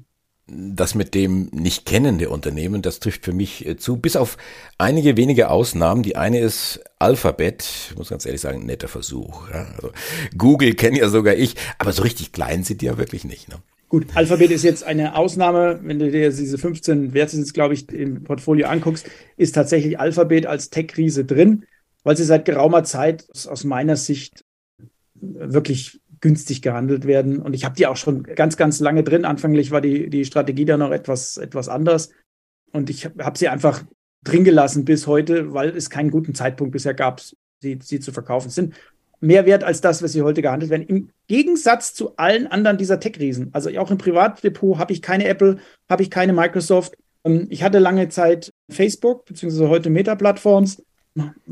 Das 0.53 0.95
mit 0.95 1.15
dem 1.15 1.49
nicht 1.53 1.87
kennen 1.87 2.19
der 2.19 2.33
Unternehmen, 2.33 2.83
das 2.83 2.99
trifft 2.99 3.25
für 3.25 3.33
mich 3.33 3.65
äh, 3.67 3.77
zu, 3.77 3.99
bis 3.99 4.17
auf 4.17 4.37
einige 4.79 5.17
wenige 5.17 5.49
Ausnahmen. 5.49 6.03
Die 6.03 6.17
eine 6.17 6.41
ist 6.41 6.83
Alphabet, 6.99 7.89
ich 7.91 7.97
muss 7.97 8.11
ganz 8.11 8.27
ehrlich 8.27 8.41
sagen, 8.41 8.67
netter 8.67 8.89
Versuch. 8.89 9.49
Also 9.51 9.93
Google 10.37 10.75
kenne 10.75 10.99
ja 10.99 11.09
sogar 11.09 11.37
ich, 11.37 11.55
aber 11.79 11.93
so 11.93 12.03
richtig 12.03 12.33
klein 12.33 12.65
sind 12.65 12.81
die 12.81 12.87
ja 12.87 12.99
wirklich 12.99 13.25
nicht. 13.25 13.49
Ne? 13.49 13.57
Gut, 13.91 14.07
Alphabet 14.15 14.53
ist 14.53 14.63
jetzt 14.63 14.85
eine 14.85 15.17
Ausnahme. 15.17 15.81
Wenn 15.83 15.99
du 15.99 16.13
dir 16.13 16.31
diese 16.31 16.59
15 16.59 17.13
Werte 17.13 17.35
sind, 17.35 17.53
glaube 17.53 17.75
ich, 17.75 17.93
im 17.93 18.23
Portfolio 18.23 18.69
anguckst, 18.69 19.11
ist 19.37 19.57
tatsächlich 19.57 19.99
Alphabet 19.99 20.47
als 20.47 20.71
Tech-Riese 20.71 21.25
drin, 21.25 21.65
weil 22.05 22.17
sie 22.17 22.23
seit 22.23 22.45
geraumer 22.45 22.85
Zeit 22.85 23.27
aus 23.49 23.65
meiner 23.65 23.97
Sicht 23.97 24.45
wirklich 25.15 26.01
günstig 26.21 26.63
gehandelt 26.63 27.05
werden. 27.05 27.43
Und 27.43 27.53
ich 27.53 27.65
habe 27.65 27.75
die 27.75 27.89
auch 27.89 27.97
schon 27.97 28.23
ganz, 28.23 28.57
ganz 28.57 28.79
lange 28.79 29.03
drin. 29.03 29.25
Anfänglich 29.25 29.73
war 29.73 29.81
die, 29.81 30.09
die 30.09 30.25
Strategie 30.25 30.65
da 30.65 30.77
noch 30.77 30.93
etwas, 30.93 31.37
etwas 31.37 31.69
anders. 31.69 32.11
Und 32.71 32.91
ich 32.91 33.07
habe 33.07 33.37
sie 33.37 33.49
einfach 33.49 33.83
drin 34.23 34.45
gelassen 34.45 34.85
bis 34.85 35.09
heute, 35.09 35.53
weil 35.53 35.71
es 35.71 35.91
keinen 35.91 36.13
guten 36.13 36.37
Zeitpunkt 36.37 36.71
bisher 36.71 36.95
gab, 36.95 37.21
sie, 37.61 37.81
sie 37.83 37.99
zu 37.99 38.13
verkaufen. 38.13 38.51
Es 38.51 38.55
sind 38.55 38.73
mehr 39.21 39.47
wert 39.47 39.65
als 39.65 39.81
das, 39.81 40.03
was 40.03 40.13
sie 40.13 40.23
heute 40.23 40.43
gehandelt 40.43 40.71
werden. 40.71 40.87
Im 40.87 41.11
Gegensatz 41.29 41.95
zu 41.95 42.17
allen 42.17 42.47
anderen 42.47 42.79
dieser 42.79 43.01
Tech-Riesen. 43.01 43.51
Also 43.53 43.71
auch 43.79 43.91
im 43.91 43.99
Privatdepot 43.99 44.79
habe 44.79 44.93
ich 44.93 45.03
keine 45.03 45.27
Apple, 45.27 45.59
habe 45.89 46.03
ich 46.03 46.11
keine 46.11 46.33
Microsoft. 46.33 46.97
Ähm, 47.25 47.47
ich 47.51 47.63
hatte 47.63 47.79
lange 47.79 48.09
Zeit 48.09 48.51
Facebook, 48.71 49.27
beziehungsweise 49.27 49.69
heute 49.69 49.91
Meta-Plattforms. 49.91 50.83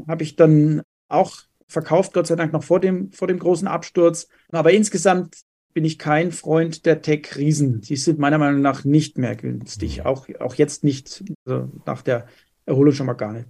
Habe 0.06 0.23
ich 0.23 0.37
dann 0.37 0.82
auch 1.09 1.37
verkauft, 1.67 2.15
Gott 2.15 2.26
sei 2.26 2.37
Dank 2.37 2.53
noch 2.53 2.62
vor 2.62 2.81
dem, 2.81 3.12
vor 3.12 3.29
dem 3.29 3.38
großen 3.38 3.69
Absturz. 3.69 4.29
Aber 4.51 4.72
insgesamt 4.72 5.37
bin 5.75 5.84
ich 5.84 5.98
kein 5.98 6.32
Freund 6.32 6.87
der 6.87 7.03
Tech-Riesen. 7.03 7.82
Die 7.82 7.96
sind 7.96 8.19
meiner 8.19 8.39
Meinung 8.39 8.63
nach 8.63 8.84
nicht 8.84 9.19
mehr 9.19 9.37
günstig. 9.37 10.05
Auch, 10.06 10.27
auch 10.41 10.55
jetzt 10.55 10.82
nicht, 10.82 11.22
also 11.44 11.69
nach 11.84 12.03
der 12.03 12.27
Erholung 12.65 12.94
schon 12.94 13.06
mal 13.06 13.13
gar 13.13 13.32
nicht. 13.32 13.48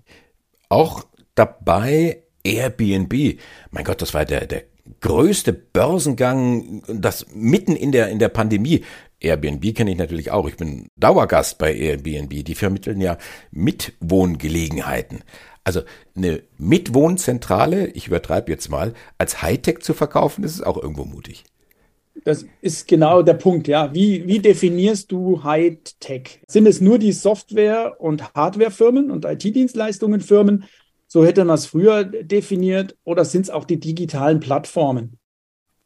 Auch 0.68 1.06
dabei 1.34 2.24
Airbnb. 2.48 3.38
Mein 3.70 3.84
Gott, 3.84 4.02
das 4.02 4.14
war 4.14 4.24
der, 4.24 4.46
der 4.46 4.64
größte 5.00 5.52
Börsengang, 5.52 6.82
das 6.88 7.26
mitten 7.34 7.76
in 7.76 7.92
der, 7.92 8.08
in 8.08 8.18
der 8.18 8.28
Pandemie. 8.28 8.84
Airbnb 9.20 9.74
kenne 9.74 9.90
ich 9.90 9.98
natürlich 9.98 10.30
auch. 10.30 10.48
Ich 10.48 10.56
bin 10.56 10.88
Dauergast 10.96 11.58
bei 11.58 11.74
Airbnb. 11.74 12.44
Die 12.44 12.54
vermitteln 12.54 13.00
ja 13.00 13.18
Mitwohngelegenheiten. 13.50 15.24
Also 15.64 15.82
eine 16.16 16.42
Mitwohnzentrale, 16.56 17.88
ich 17.88 18.06
übertreibe 18.06 18.50
jetzt 18.50 18.70
mal, 18.70 18.94
als 19.18 19.42
Hightech 19.42 19.80
zu 19.80 19.92
verkaufen, 19.92 20.42
das 20.42 20.52
ist 20.52 20.66
auch 20.66 20.82
irgendwo 20.82 21.04
mutig. 21.04 21.44
Das 22.24 22.46
ist 22.62 22.88
genau 22.88 23.22
der 23.22 23.34
Punkt, 23.34 23.68
ja. 23.68 23.94
Wie, 23.94 24.26
wie 24.26 24.38
definierst 24.38 25.12
du 25.12 25.44
Hightech? 25.44 26.40
Sind 26.48 26.66
es 26.66 26.80
nur 26.80 26.98
die 26.98 27.12
Software- 27.12 28.00
und 28.00 28.34
Hardwarefirmen 28.34 29.10
und 29.10 29.24
IT-Dienstleistungen-Firmen 29.24 30.64
so 31.08 31.24
hätte 31.24 31.44
man 31.44 31.54
es 31.54 31.66
früher 31.66 32.04
definiert. 32.04 32.96
Oder 33.02 33.24
sind 33.24 33.42
es 33.42 33.50
auch 33.50 33.64
die 33.64 33.80
digitalen 33.80 34.40
Plattformen? 34.40 35.18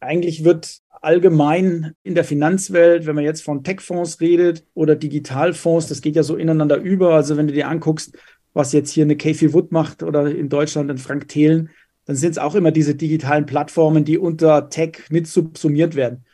Eigentlich 0.00 0.45
wird 0.45 0.79
allgemein 1.00 1.93
in 2.02 2.14
der 2.14 2.25
Finanzwelt, 2.25 3.07
wenn 3.07 3.14
man 3.14 3.25
jetzt 3.25 3.43
von 3.43 3.64
Tech-Fonds 3.64 4.21
redet 4.21 4.64
oder 4.75 4.97
Digitalfonds, 4.97 5.88
das 5.88 6.00
geht 6.00 6.17
ja 6.17 6.23
so 6.23 6.37
ineinander 6.37 6.76
über. 6.76 7.14
Also 7.14 7.37
wenn 7.37 7.47
du 7.47 7.52
dir 7.52 7.69
anguckst, 7.69 8.17
was 8.52 8.73
jetzt 8.73 8.91
hier 8.91 9.05
eine 9.05 9.17
Kathy 9.17 9.52
Wood 9.52 9.73
macht 9.73 10.02
oder 10.02 10.31
in 10.31 10.49
Deutschland 10.49 10.91
ein 10.91 10.99
Frank 10.99 11.29
Thelen, 11.29 11.71
dann 12.05 12.17
sind 12.17 12.33
es 12.33 12.38
auch 12.38 12.55
immer 12.55 12.73
diese 12.73 12.95
digitalen 12.95 13.47
Plattformen, 13.47 14.05
die 14.05 14.19
unter 14.19 14.69
Tech 14.69 15.05
mit 15.09 15.26
subsumiert 15.29 15.95
werden. 15.95 16.25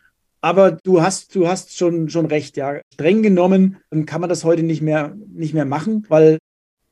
Aber 0.41 0.73
du 0.73 1.03
hast, 1.03 1.35
du 1.35 1.49
hast 1.49 1.77
schon, 1.77 2.09
schon 2.09 2.27
recht, 2.27 2.57
ja. 2.57 2.81
Streng 2.95 3.23
genommen 3.23 3.79
kann 4.07 4.21
man 4.21 4.31
das 4.31 4.45
heute 4.45 4.63
nicht 4.63 4.83
mehr, 4.83 5.17
nicht 5.29 5.53
mehr 5.53 5.65
machen, 5.65 6.07
weil 6.09 6.39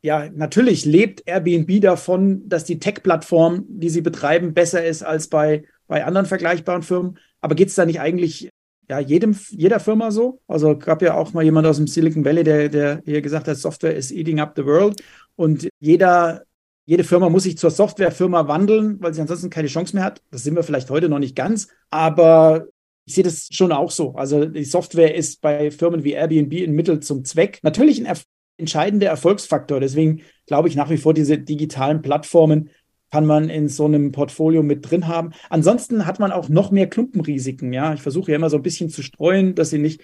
ja, 0.06 0.30
natürlich 0.32 0.84
lebt 0.84 1.24
Airbnb 1.26 1.80
davon, 1.80 2.48
dass 2.48 2.62
die 2.62 2.78
Tech-Plattform, 2.78 3.64
die 3.66 3.90
sie 3.90 4.02
betreiben, 4.02 4.54
besser 4.54 4.84
ist 4.84 5.02
als 5.02 5.26
bei, 5.26 5.64
bei 5.88 6.04
anderen 6.04 6.26
vergleichbaren 6.26 6.84
Firmen. 6.84 7.18
Aber 7.40 7.56
geht 7.56 7.70
es 7.70 7.74
da 7.74 7.84
nicht 7.84 7.98
eigentlich 7.98 8.48
ja, 8.88 9.00
jedem, 9.00 9.36
jeder 9.50 9.80
Firma 9.80 10.12
so? 10.12 10.40
Also 10.46 10.78
gab 10.78 11.02
ja 11.02 11.14
auch 11.14 11.32
mal 11.32 11.42
jemand 11.42 11.66
aus 11.66 11.78
dem 11.78 11.88
Silicon 11.88 12.24
Valley, 12.24 12.44
der, 12.44 12.68
der 12.68 13.02
hier 13.04 13.20
gesagt 13.20 13.48
hat, 13.48 13.56
Software 13.56 13.96
is 13.96 14.12
eating 14.12 14.38
up 14.38 14.52
the 14.54 14.64
world. 14.64 15.02
Und 15.34 15.68
jeder 15.80 16.44
jede 16.88 17.02
Firma 17.02 17.28
muss 17.28 17.42
sich 17.42 17.58
zur 17.58 17.72
Softwarefirma 17.72 18.46
wandeln, 18.46 19.02
weil 19.02 19.12
sie 19.12 19.20
ansonsten 19.20 19.50
keine 19.50 19.66
Chance 19.66 19.96
mehr 19.96 20.04
hat. 20.04 20.22
Das 20.30 20.44
sind 20.44 20.54
wir 20.54 20.62
vielleicht 20.62 20.88
heute 20.88 21.08
noch 21.08 21.18
nicht 21.18 21.34
ganz, 21.34 21.66
aber 21.90 22.68
ich 23.06 23.14
sehe 23.14 23.24
das 23.24 23.48
schon 23.50 23.72
auch 23.72 23.90
so. 23.90 24.14
Also 24.14 24.44
die 24.44 24.62
Software 24.62 25.16
ist 25.16 25.40
bei 25.40 25.72
Firmen 25.72 26.04
wie 26.04 26.12
Airbnb 26.12 26.52
ein 26.52 26.76
Mittel 26.76 27.00
zum 27.00 27.24
Zweck. 27.24 27.58
Natürlich 27.64 27.98
ein 27.98 28.06
entscheidender 28.58 29.08
Erfolgsfaktor. 29.08 29.80
Deswegen 29.80 30.22
glaube 30.46 30.68
ich 30.68 30.76
nach 30.76 30.90
wie 30.90 30.96
vor, 30.96 31.14
diese 31.14 31.38
digitalen 31.38 32.02
Plattformen 32.02 32.70
kann 33.10 33.26
man 33.26 33.48
in 33.48 33.68
so 33.68 33.84
einem 33.84 34.12
Portfolio 34.12 34.62
mit 34.62 34.90
drin 34.90 35.06
haben. 35.06 35.32
Ansonsten 35.48 36.06
hat 36.06 36.18
man 36.18 36.32
auch 36.32 36.48
noch 36.48 36.70
mehr 36.70 36.88
Klumpenrisiken. 36.88 37.72
Ja, 37.72 37.94
ich 37.94 38.02
versuche 38.02 38.32
ja 38.32 38.36
immer 38.36 38.50
so 38.50 38.56
ein 38.56 38.62
bisschen 38.62 38.90
zu 38.90 39.02
streuen, 39.02 39.54
dass 39.54 39.70
sie 39.70 39.78
nicht 39.78 40.02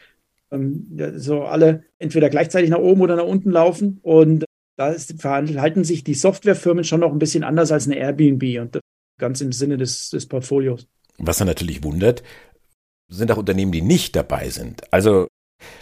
ähm, 0.51 0.87
so 1.17 1.43
alle 1.43 1.85
entweder 1.99 2.31
gleichzeitig 2.31 2.71
nach 2.71 2.79
oben 2.79 3.01
oder 3.01 3.17
nach 3.17 3.27
unten 3.27 3.51
laufen. 3.51 3.99
Und 4.03 4.45
da 4.77 4.95
verhalten 4.95 5.85
sich 5.85 6.05
die 6.05 6.15
Softwarefirmen 6.15 6.85
schon 6.85 7.01
noch 7.01 7.13
ein 7.13 7.19
bisschen 7.19 7.45
anders 7.45 7.73
als 7.73 7.87
eine 7.87 7.97
Airbnb 7.97 8.61
und 8.61 8.81
ganz 9.19 9.41
im 9.41 9.53
Sinne 9.53 9.77
des, 9.77 10.11
des 10.11 10.27
Portfolios. 10.27 10.87
Was 11.19 11.39
dann 11.39 11.49
natürlich 11.49 11.85
wundert, 11.85 12.23
sind 13.09 13.31
auch 13.31 13.37
Unternehmen, 13.37 13.73
die 13.73 13.83
nicht 13.83 14.17
dabei 14.17 14.49
sind. 14.49 14.83
Also 14.93 15.29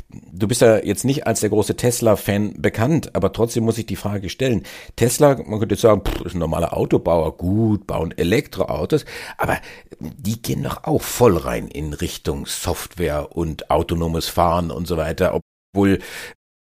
Du 0.08 0.48
bist 0.48 0.60
ja 0.60 0.78
jetzt 0.78 1.04
nicht 1.04 1.26
als 1.26 1.40
der 1.40 1.50
große 1.50 1.76
Tesla-Fan 1.76 2.60
bekannt, 2.60 3.14
aber 3.14 3.32
trotzdem 3.32 3.64
muss 3.64 3.78
ich 3.78 3.86
die 3.86 3.96
Frage 3.96 4.28
stellen. 4.28 4.64
Tesla, 4.96 5.36
man 5.36 5.58
könnte 5.58 5.74
jetzt 5.74 5.82
sagen, 5.82 6.02
pff, 6.04 6.22
ist 6.22 6.34
ein 6.34 6.40
normaler 6.40 6.76
Autobauer, 6.76 7.36
gut, 7.36 7.86
bauen 7.86 8.16
Elektroautos, 8.16 9.04
aber 9.38 9.58
die 10.00 10.40
gehen 10.42 10.62
doch 10.62 10.84
auch 10.84 11.02
voll 11.02 11.36
rein 11.36 11.68
in 11.68 11.92
Richtung 11.92 12.46
Software 12.46 13.36
und 13.36 13.70
autonomes 13.70 14.28
Fahren 14.28 14.70
und 14.70 14.86
so 14.86 14.96
weiter, 14.96 15.40
obwohl 15.72 16.00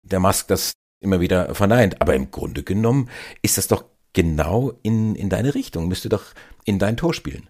der 0.04 0.20
Musk 0.20 0.48
das 0.48 0.74
immer 1.02 1.20
wieder 1.20 1.54
verneint. 1.56 2.02
Aber 2.02 2.16
im 2.16 2.32
Grunde 2.32 2.64
genommen 2.64 3.10
ist 3.42 3.58
das 3.58 3.68
doch 3.68 3.86
genau 4.14 4.74
in, 4.84 5.16
in 5.16 5.30
deine 5.30 5.56
Richtung, 5.56 5.88
müsste 5.88 6.10
doch 6.10 6.24
in 6.66 6.80
dein 6.80 6.98
Tor 6.98 7.14
spielen. 7.14 7.50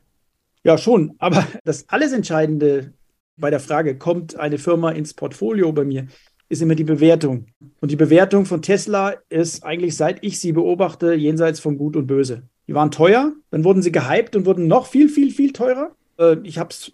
Ja, 0.63 0.77
schon. 0.77 1.15
Aber 1.19 1.47
das 1.63 1.89
alles 1.89 2.13
Entscheidende 2.13 2.93
bei 3.41 3.49
der 3.49 3.59
Frage, 3.59 3.97
kommt 3.97 4.37
eine 4.37 4.57
Firma 4.57 4.91
ins 4.91 5.13
Portfolio 5.13 5.73
bei 5.73 5.83
mir, 5.83 6.07
ist 6.47 6.61
immer 6.61 6.75
die 6.75 6.83
Bewertung. 6.83 7.47
Und 7.81 7.91
die 7.91 7.97
Bewertung 7.97 8.45
von 8.45 8.61
Tesla 8.61 9.15
ist 9.29 9.63
eigentlich, 9.63 9.97
seit 9.97 10.23
ich 10.23 10.39
sie 10.39 10.53
beobachte, 10.53 11.13
jenseits 11.13 11.59
von 11.59 11.77
Gut 11.77 11.95
und 11.95 12.07
Böse. 12.07 12.43
Die 12.67 12.73
waren 12.73 12.91
teuer, 12.91 13.33
dann 13.49 13.63
wurden 13.63 13.81
sie 13.81 13.91
gehypt 13.91 14.35
und 14.35 14.45
wurden 14.45 14.67
noch 14.67 14.87
viel, 14.87 15.09
viel, 15.09 15.31
viel 15.31 15.51
teurer. 15.51 15.91
Äh, 16.17 16.37
ich 16.43 16.57
habe 16.57 16.69
es 16.69 16.93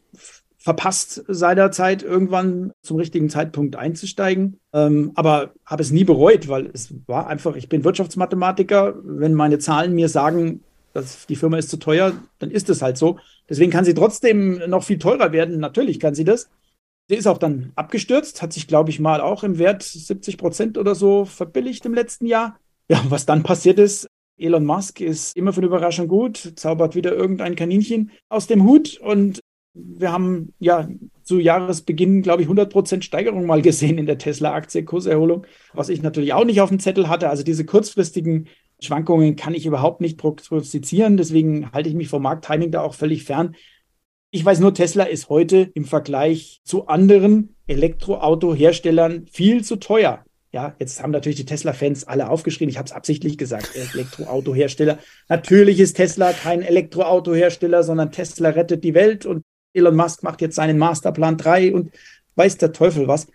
verpasst 0.67 1.23
seinerzeit 1.29 2.03
irgendwann 2.03 2.73
zum 2.81 2.97
richtigen 2.97 3.29
Zeitpunkt 3.29 3.77
einzusteigen. 3.77 4.59
Ähm, 4.73 5.11
aber 5.15 5.53
habe 5.65 5.81
es 5.81 5.91
nie 5.91 6.03
bereut, 6.03 6.49
weil 6.49 6.69
es 6.73 6.93
war 7.07 7.27
einfach, 7.27 7.55
ich 7.55 7.69
bin 7.69 7.85
Wirtschaftsmathematiker. 7.85 8.95
Wenn 9.01 9.33
meine 9.33 9.59
Zahlen 9.59 9.93
mir 9.93 10.09
sagen, 10.09 10.61
dass 10.97 11.27
die 11.27 11.35
Firma 11.35 11.57
ist 11.57 11.69
zu 11.69 11.77
teuer, 11.77 12.13
dann 12.39 12.51
ist 12.51 12.69
es 12.69 12.81
halt 12.81 12.97
so. 12.97 13.19
Deswegen 13.47 13.71
kann 13.71 13.85
sie 13.85 13.93
trotzdem 13.93 14.61
noch 14.67 14.83
viel 14.83 14.97
teurer 14.97 15.31
werden. 15.31 15.59
Natürlich 15.59 15.99
kann 15.99 16.15
sie 16.15 16.23
das. 16.23 16.49
Sie 17.07 17.15
ist 17.15 17.27
auch 17.27 17.37
dann 17.37 17.71
abgestürzt, 17.75 18.41
hat 18.41 18.51
sich, 18.51 18.67
glaube 18.67 18.89
ich, 18.89 18.99
mal 18.99 19.21
auch 19.21 19.43
im 19.43 19.59
Wert 19.59 19.83
70 19.83 20.37
Prozent 20.37 20.77
oder 20.77 20.95
so 20.95 21.23
verbilligt 21.23 21.85
im 21.85 21.93
letzten 21.93 22.25
Jahr. 22.25 22.59
Ja, 22.89 23.03
was 23.09 23.25
dann 23.25 23.43
passiert 23.43 23.79
ist, 23.79 24.07
Elon 24.37 24.65
Musk 24.65 24.99
ist 25.01 25.35
immer 25.35 25.55
eine 25.55 25.65
Überraschung 25.65 26.07
gut, 26.07 26.53
zaubert 26.55 26.95
wieder 26.95 27.13
irgendein 27.13 27.55
Kaninchen 27.55 28.11
aus 28.29 28.47
dem 28.47 28.63
Hut 28.63 28.97
und 28.97 29.39
wir 29.73 30.11
haben 30.11 30.53
ja 30.59 30.89
zu 31.23 31.39
Jahresbeginn, 31.39 32.23
glaube 32.23 32.41
ich, 32.41 32.47
100% 32.47 33.03
Steigerung 33.03 33.45
mal 33.45 33.61
gesehen 33.61 33.97
in 33.97 34.05
der 34.05 34.17
Tesla-Aktie, 34.17 34.83
Kurserholung, 34.83 35.45
was 35.73 35.89
ich 35.89 36.01
natürlich 36.01 36.33
auch 36.33 36.45
nicht 36.45 36.61
auf 36.61 36.69
dem 36.69 36.79
Zettel 36.79 37.09
hatte. 37.09 37.29
Also 37.29 37.43
diese 37.43 37.65
kurzfristigen 37.65 38.47
Schwankungen 38.81 39.35
kann 39.35 39.53
ich 39.53 39.65
überhaupt 39.65 40.01
nicht 40.01 40.17
prognostizieren. 40.17 41.17
Deswegen 41.17 41.71
halte 41.71 41.89
ich 41.89 41.95
mich 41.95 42.09
vom 42.09 42.21
Markttiming 42.21 42.71
da 42.71 42.81
auch 42.81 42.93
völlig 42.93 43.23
fern. 43.23 43.55
Ich 44.29 44.43
weiß 44.43 44.59
nur, 44.59 44.73
Tesla 44.73 45.05
ist 45.05 45.29
heute 45.29 45.71
im 45.73 45.85
Vergleich 45.85 46.61
zu 46.63 46.87
anderen 46.87 47.55
Elektroautoherstellern 47.65 49.25
viel 49.31 49.63
zu 49.63 49.77
teuer. 49.77 50.23
Ja, 50.51 50.75
jetzt 50.79 51.01
haben 51.01 51.11
natürlich 51.11 51.37
die 51.37 51.45
Tesla-Fans 51.45 52.05
alle 52.05 52.29
aufgeschrieben. 52.29 52.69
Ich 52.69 52.77
habe 52.77 52.87
es 52.87 52.91
absichtlich 52.91 53.37
gesagt, 53.37 53.75
Elektroautohersteller. 53.75 54.99
Natürlich 55.27 55.79
ist 55.79 55.95
Tesla 55.95 56.33
kein 56.33 56.61
Elektroautohersteller, 56.61 57.83
sondern 57.83 58.11
Tesla 58.11 58.49
rettet 58.49 58.83
die 58.83 58.93
Welt 58.93 59.25
und 59.25 59.43
Elon 59.73 59.95
Musk 59.95 60.23
macht 60.23 60.41
jetzt 60.41 60.55
seinen 60.55 60.77
Masterplan 60.77 61.37
3 61.37 61.73
und 61.73 61.91
weiß 62.35 62.57
der 62.57 62.71
Teufel 62.71 63.07
was. 63.07 63.27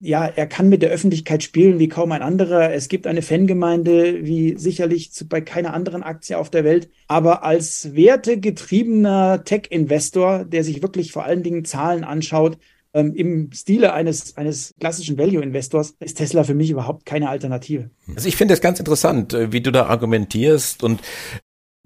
Ja, 0.00 0.26
er 0.26 0.46
kann 0.46 0.68
mit 0.68 0.82
der 0.82 0.90
Öffentlichkeit 0.90 1.42
spielen 1.42 1.80
wie 1.80 1.88
kaum 1.88 2.12
ein 2.12 2.22
anderer. 2.22 2.72
Es 2.72 2.88
gibt 2.88 3.08
eine 3.08 3.20
Fangemeinde 3.20 4.24
wie 4.24 4.56
sicherlich 4.56 5.10
bei 5.28 5.40
keiner 5.40 5.74
anderen 5.74 6.04
Aktie 6.04 6.38
auf 6.38 6.50
der 6.50 6.62
Welt. 6.62 6.88
Aber 7.08 7.42
als 7.42 7.96
wertegetriebener 7.96 9.42
Tech-Investor, 9.44 10.44
der 10.44 10.62
sich 10.62 10.82
wirklich 10.82 11.10
vor 11.10 11.24
allen 11.24 11.42
Dingen 11.42 11.64
Zahlen 11.64 12.04
anschaut, 12.04 12.58
ähm, 12.94 13.14
im 13.14 13.50
Stile 13.52 13.92
eines, 13.92 14.36
eines 14.36 14.74
klassischen 14.78 15.18
Value-Investors, 15.18 15.96
ist 16.00 16.16
Tesla 16.16 16.44
für 16.44 16.54
mich 16.54 16.70
überhaupt 16.70 17.04
keine 17.04 17.28
Alternative. 17.28 17.90
Also 18.14 18.28
ich 18.28 18.36
finde 18.36 18.54
es 18.54 18.60
ganz 18.60 18.78
interessant, 18.78 19.34
äh, 19.34 19.52
wie 19.52 19.60
du 19.60 19.72
da 19.72 19.86
argumentierst 19.86 20.82
und 20.84 21.00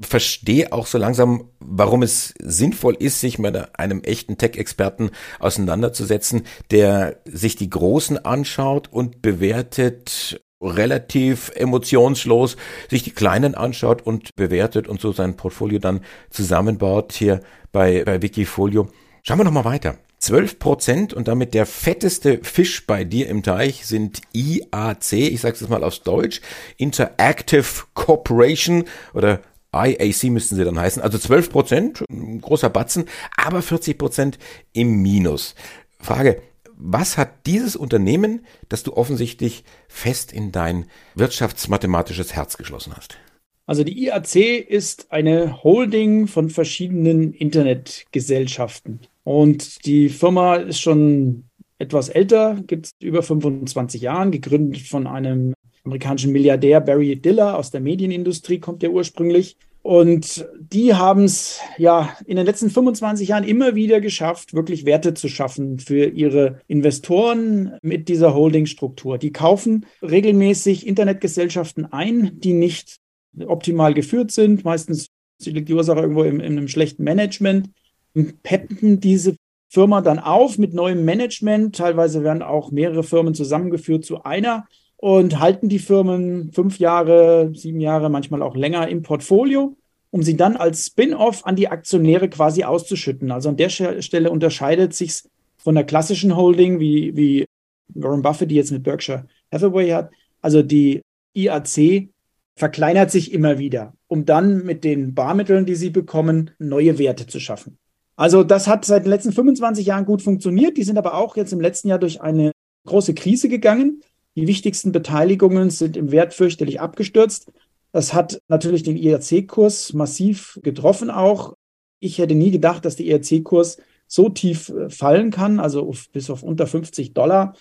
verstehe 0.07 0.73
auch 0.73 0.87
so 0.87 0.99
langsam, 0.99 1.51
warum 1.61 2.03
es 2.03 2.35
sinnvoll 2.39 2.95
ist, 2.95 3.21
sich 3.21 3.39
mit 3.39 3.57
einem 3.79 4.03
echten 4.03 4.39
Tech-Experten 4.39 5.11
auseinanderzusetzen, 5.39 6.43
der 6.71 7.21
sich 7.25 7.57
die 7.57 7.71
Großen 7.71 8.25
anschaut 8.25 8.89
und 8.91 9.23
bewertet 9.23 10.41
relativ 10.61 11.51
emotionslos, 11.55 12.57
sich 12.89 13.03
die 13.03 13.11
Kleinen 13.11 13.55
anschaut 13.55 14.03
und 14.03 14.35
bewertet 14.37 14.87
und 14.89 15.01
so 15.01 15.13
sein 15.13 15.37
Portfolio 15.37 15.79
dann 15.79 16.01
zusammenbaut 16.31 17.13
hier 17.13 17.41
bei, 17.73 18.05
bei 18.05 18.23
Wikifolio. 18.23 18.89
Schauen 19.25 19.39
wir 19.39 19.45
nochmal 19.45 19.65
weiter. 19.65 19.99
12 20.23 20.61
Prozent 20.61 21.15
und 21.15 21.27
damit 21.27 21.53
der 21.53 21.67
fetteste 21.67 22.39
Fisch 22.45 22.87
bei 22.87 23.03
dir 23.03 23.29
im 23.29 23.43
Teich 23.43 23.87
sind 23.87 24.21
IAC, 24.33 25.13
ich 25.15 25.41
sage 25.41 25.57
es 25.57 25.69
mal 25.69 25.83
aus 25.83 26.05
Deutsch, 26.05 26.41
Interactive 26.77 27.67
Corporation 27.95 28.85
oder 29.15 29.41
IAC 29.75 30.25
müssten 30.25 30.57
sie 30.57 30.65
dann 30.65 30.79
heißen. 30.79 31.03
Also 31.03 31.19
12 31.19 31.51
Prozent, 31.51 32.05
großer 32.41 32.71
Batzen, 32.71 33.07
aber 33.37 33.63
40 33.63 33.99
Prozent 33.99 34.39
im 34.73 35.03
Minus. 35.03 35.55
Frage, 35.99 36.43
was 36.77 37.17
hat 37.17 37.47
dieses 37.47 37.77
Unternehmen, 37.77 38.45
das 38.69 38.83
du 38.83 38.95
offensichtlich 38.95 39.65
fest 39.89 40.33
in 40.33 40.53
dein 40.53 40.87
wirtschaftsmathematisches 41.15 42.35
Herz 42.35 42.57
geschlossen 42.57 42.95
hast? 42.97 43.19
Also 43.67 43.85
die 43.85 44.05
IAC 44.05 44.35
ist 44.69 45.13
eine 45.13 45.63
Holding 45.63 46.27
von 46.27 46.51
verschiedenen 46.51 47.33
Internetgesellschaften. 47.33 49.01
Und 49.23 49.87
die 49.87 50.09
Firma 50.09 50.57
ist 50.57 50.81
schon 50.81 51.45
etwas 51.79 52.09
älter, 52.09 52.61
gibt 52.67 52.87
es 52.87 52.93
über 53.01 53.23
25 53.23 54.03
Jahren, 54.03 54.33
gegründet 54.33 54.83
von 54.83 55.07
einem 55.07 55.55
amerikanischen 55.85 56.33
Milliardär 56.33 56.81
Barry 56.81 57.17
Diller 57.17 57.59
aus 57.59 57.71
der 57.71 57.81
Medienindustrie 57.81 58.61
kommt 58.61 58.83
der 58.83 58.93
ursprünglich. 58.93 59.57
Und 59.83 60.47
die 60.61 60.95
haben 60.95 61.25
es 61.25 61.61
ja 61.77 62.17
in 62.25 62.37
den 62.37 62.47
letzten 62.47 62.71
25 62.71 63.29
Jahren 63.29 63.43
immer 63.43 63.75
wieder 63.75 64.01
geschafft, 64.01 64.55
wirklich 64.55 64.87
Werte 64.87 65.13
zu 65.15 65.29
schaffen 65.29 65.81
für 65.81 66.07
ihre 66.07 66.61
Investoren 66.69 67.77
mit 67.83 68.09
dieser 68.09 68.33
Holdingstruktur. 68.33 69.19
Die 69.19 69.33
kaufen 69.33 69.87
regelmäßig 70.01 70.87
Internetgesellschaften 70.87 71.93
ein, 71.93 72.39
die 72.39 72.53
nicht 72.53 72.99
optimal 73.45 73.93
geführt 73.93 74.31
sind. 74.31 74.65
Meistens 74.65 75.09
liegt 75.45 75.69
die 75.69 75.75
Ursache 75.75 76.01
irgendwo 76.01 76.23
in, 76.23 76.39
in 76.39 76.53
einem 76.53 76.69
schlechten 76.69 77.03
Management. 77.03 77.71
Und 78.15 78.43
peppen 78.45 79.01
diese 79.01 79.35
Firma 79.69 80.01
dann 80.01 80.21
auf 80.21 80.59
mit 80.59 80.75
neuem 80.75 81.05
Management. 81.05 81.75
Teilweise 81.75 82.23
werden 82.23 82.43
auch 82.43 82.71
mehrere 82.71 83.03
Firmen 83.03 83.35
zusammengeführt 83.35 84.05
zu 84.05 84.23
einer 84.23 84.69
und 85.03 85.41
halten 85.41 85.69
die 85.69 85.81
Firmen 85.81 86.53
fünf 86.53 86.79
Jahre, 86.79 87.51
sieben 87.57 87.81
Jahre, 87.81 88.09
manchmal 88.09 88.41
auch 88.41 88.55
länger 88.55 88.87
im 88.87 89.03
Portfolio, 89.03 89.77
um 90.11 90.23
sie 90.23 90.37
dann 90.37 90.57
als 90.57 90.87
Spin-off 90.87 91.45
an 91.45 91.57
die 91.57 91.67
Aktionäre 91.67 92.29
quasi 92.29 92.63
auszuschütten. 92.63 93.33
Also 93.33 93.49
an 93.49 93.57
der 93.57 93.69
Stelle 93.69 94.31
unterscheidet 94.31 94.95
sich 94.95 95.25
von 95.57 95.75
der 95.75 95.83
klassischen 95.83 96.37
Holding, 96.37 96.79
wie, 96.79 97.17
wie 97.17 97.47
Warren 97.89 98.23
Buffett, 98.23 98.53
die 98.53 98.55
jetzt 98.55 98.71
mit 98.71 98.85
Berkshire 98.85 99.27
Hathaway 99.53 99.91
hat. 99.91 100.13
Also 100.41 100.63
die 100.63 101.03
IAC 101.35 102.11
verkleinert 102.55 103.11
sich 103.11 103.33
immer 103.33 103.59
wieder, 103.59 103.95
um 104.07 104.25
dann 104.25 104.65
mit 104.65 104.85
den 104.85 105.15
Barmitteln, 105.15 105.67
die 105.67 105.75
sie 105.75 105.91
bekommen, 105.91 106.53
neue 106.61 106.97
Werte 107.01 107.27
zu 107.27 107.41
schaffen. 107.41 107.77
Also 108.15 108.45
das 108.45 108.69
hat 108.69 108.85
seit 108.85 109.05
den 109.05 109.11
letzten 109.11 109.33
25 109.33 109.85
Jahren 109.85 110.05
gut 110.05 110.23
funktioniert. 110.23 110.77
Die 110.77 110.85
sind 110.85 110.97
aber 110.97 111.15
auch 111.15 111.37
jetzt 111.37 111.53
im 111.53 111.61
letzten 111.61 111.89
Jahr 111.89 111.99
durch 111.99 112.21
eine 112.21 112.53
große 112.87 113.15
Krise 113.15 113.49
gegangen. 113.49 114.01
Die 114.35 114.47
wichtigsten 114.47 114.93
Beteiligungen 114.93 115.71
sind 115.71 115.97
im 115.97 116.11
Wert 116.11 116.35
fürchterlich 116.35 116.81
abgestürzt. 116.81 117.53
Das 117.93 118.15
hat 118.15 118.41
natürlich 118.49 118.83
den 118.83 118.97
IRC-Kurs 118.97 119.93
massiv 119.93 120.59
getroffen 120.63 121.11
auch. 121.11 121.55
Ich 122.01 122.19
hätte 122.19 122.35
nie 122.35 122.51
gedacht, 122.51 122.85
dass 122.85 122.97
der 122.97 123.07
IRC-Kurs 123.07 123.79
so 124.07 124.29
tief 124.29 124.71
äh, 124.71 124.91
fallen 124.91 125.31
kann, 125.31 125.61
also 125.61 125.89
auf, 125.89 126.09
bis 126.11 126.31
auf 126.31 126.43
unter 126.43 126.67
50 126.67 127.15
Dollar, 127.15 127.55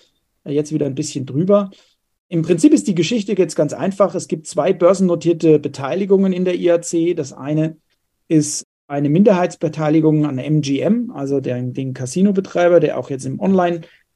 jetzt 0.44 0.72
wieder 0.72 0.86
ein 0.86 0.94
bisschen 0.94 1.26
drüber. 1.26 1.70
Im 2.28 2.42
Prinzip 2.42 2.72
ist 2.72 2.88
die 2.88 2.94
Geschichte 2.94 3.34
jetzt 3.36 3.56
ganz 3.56 3.74
einfach. 3.74 4.14
Es 4.14 4.26
gibt 4.26 4.46
zwei 4.46 4.72
börsennotierte 4.72 5.58
Beteiligungen 5.58 6.32
in 6.32 6.44
der 6.44 6.56
IAC. 6.56 7.14
Das 7.14 7.32
eine 7.32 7.76
ist 8.28 8.64
eine 8.86 9.10
Minderheitsbeteiligung 9.10 10.26
an 10.26 10.38
MGM, 10.38 11.10
also 11.10 11.40
den, 11.40 11.72
den 11.72 11.94
Casino-Betreiber, 11.94 12.80
der 12.80 12.98
auch 12.98 13.10
jetzt 13.10 13.26
im 13.26 13.38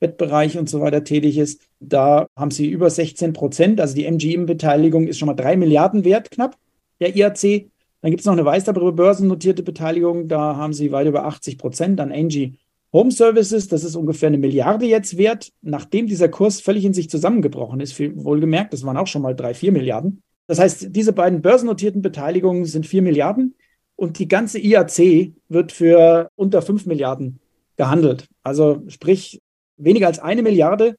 Online-Wettbereich 0.00 0.58
und 0.58 0.68
so 0.68 0.80
weiter 0.80 1.04
tätig 1.04 1.38
ist. 1.38 1.62
Da 1.80 2.26
haben 2.36 2.50
sie 2.50 2.68
über 2.68 2.90
16 2.90 3.32
Prozent. 3.32 3.80
Also 3.80 3.94
die 3.94 4.04
MGM-Beteiligung 4.04 5.06
ist 5.06 5.18
schon 5.18 5.26
mal 5.26 5.34
drei 5.34 5.56
Milliarden 5.56 6.04
wert, 6.04 6.30
knapp, 6.30 6.56
der 7.00 7.16
IAC. 7.16 7.70
Dann 8.02 8.10
gibt 8.10 8.20
es 8.20 8.26
noch 8.26 8.34
eine 8.34 8.44
weitere 8.44 8.92
börsennotierte 8.92 9.62
Beteiligung. 9.62 10.28
Da 10.28 10.56
haben 10.56 10.72
sie 10.72 10.92
weit 10.92 11.06
über 11.06 11.24
80 11.24 11.58
Prozent 11.58 12.00
an 12.00 12.12
Angie 12.12 12.58
Home 12.92 13.10
Services. 13.10 13.68
Das 13.68 13.84
ist 13.84 13.96
ungefähr 13.96 14.28
eine 14.28 14.38
Milliarde 14.38 14.86
jetzt 14.86 15.16
wert, 15.18 15.52
nachdem 15.62 16.06
dieser 16.06 16.28
Kurs 16.28 16.60
völlig 16.60 16.84
in 16.84 16.94
sich 16.94 17.10
zusammengebrochen 17.10 17.80
ist. 17.80 17.98
Wohlgemerkt, 17.98 18.72
das 18.72 18.84
waren 18.84 18.96
auch 18.96 19.06
schon 19.06 19.22
mal 19.22 19.34
drei, 19.34 19.54
vier 19.54 19.72
Milliarden. 19.72 20.22
Das 20.46 20.60
heißt, 20.60 20.94
diese 20.94 21.12
beiden 21.12 21.42
börsennotierten 21.42 22.02
Beteiligungen 22.02 22.66
sind 22.66 22.86
vier 22.86 23.02
Milliarden 23.02 23.56
und 23.96 24.18
die 24.20 24.28
ganze 24.28 24.60
IAC 24.60 25.32
wird 25.48 25.72
für 25.72 26.30
unter 26.36 26.62
5 26.62 26.86
Milliarden 26.86 27.40
gehandelt. 27.76 28.28
Also 28.44 28.82
sprich 28.86 29.40
weniger 29.76 30.06
als 30.06 30.18
eine 30.18 30.42
Milliarde 30.42 30.97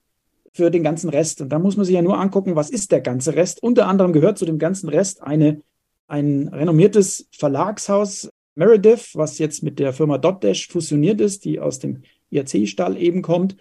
für 0.53 0.71
den 0.71 0.83
ganzen 0.83 1.09
Rest. 1.09 1.41
Und 1.41 1.49
da 1.49 1.59
muss 1.59 1.77
man 1.77 1.85
sich 1.85 1.95
ja 1.95 2.01
nur 2.01 2.19
angucken, 2.19 2.55
was 2.55 2.69
ist 2.69 2.91
der 2.91 3.01
ganze 3.01 3.35
Rest. 3.35 3.61
Unter 3.61 3.87
anderem 3.87 4.13
gehört 4.13 4.37
zu 4.37 4.45
dem 4.45 4.57
ganzen 4.57 4.89
Rest 4.89 5.21
eine, 5.21 5.61
ein 6.07 6.47
renommiertes 6.47 7.27
Verlagshaus 7.31 8.29
Meredith, 8.55 9.11
was 9.13 9.37
jetzt 9.37 9.61
mit 9.61 9.77
der 9.77 9.93
Firma 9.93 10.17
Dotdash 10.17 10.67
fusioniert 10.67 11.21
ist, 11.21 11.45
die 11.45 11.59
aus 11.59 11.77
dem 11.77 12.01
IAC-Stall 12.31 12.97
eben 12.97 13.21
kommt. 13.21 13.55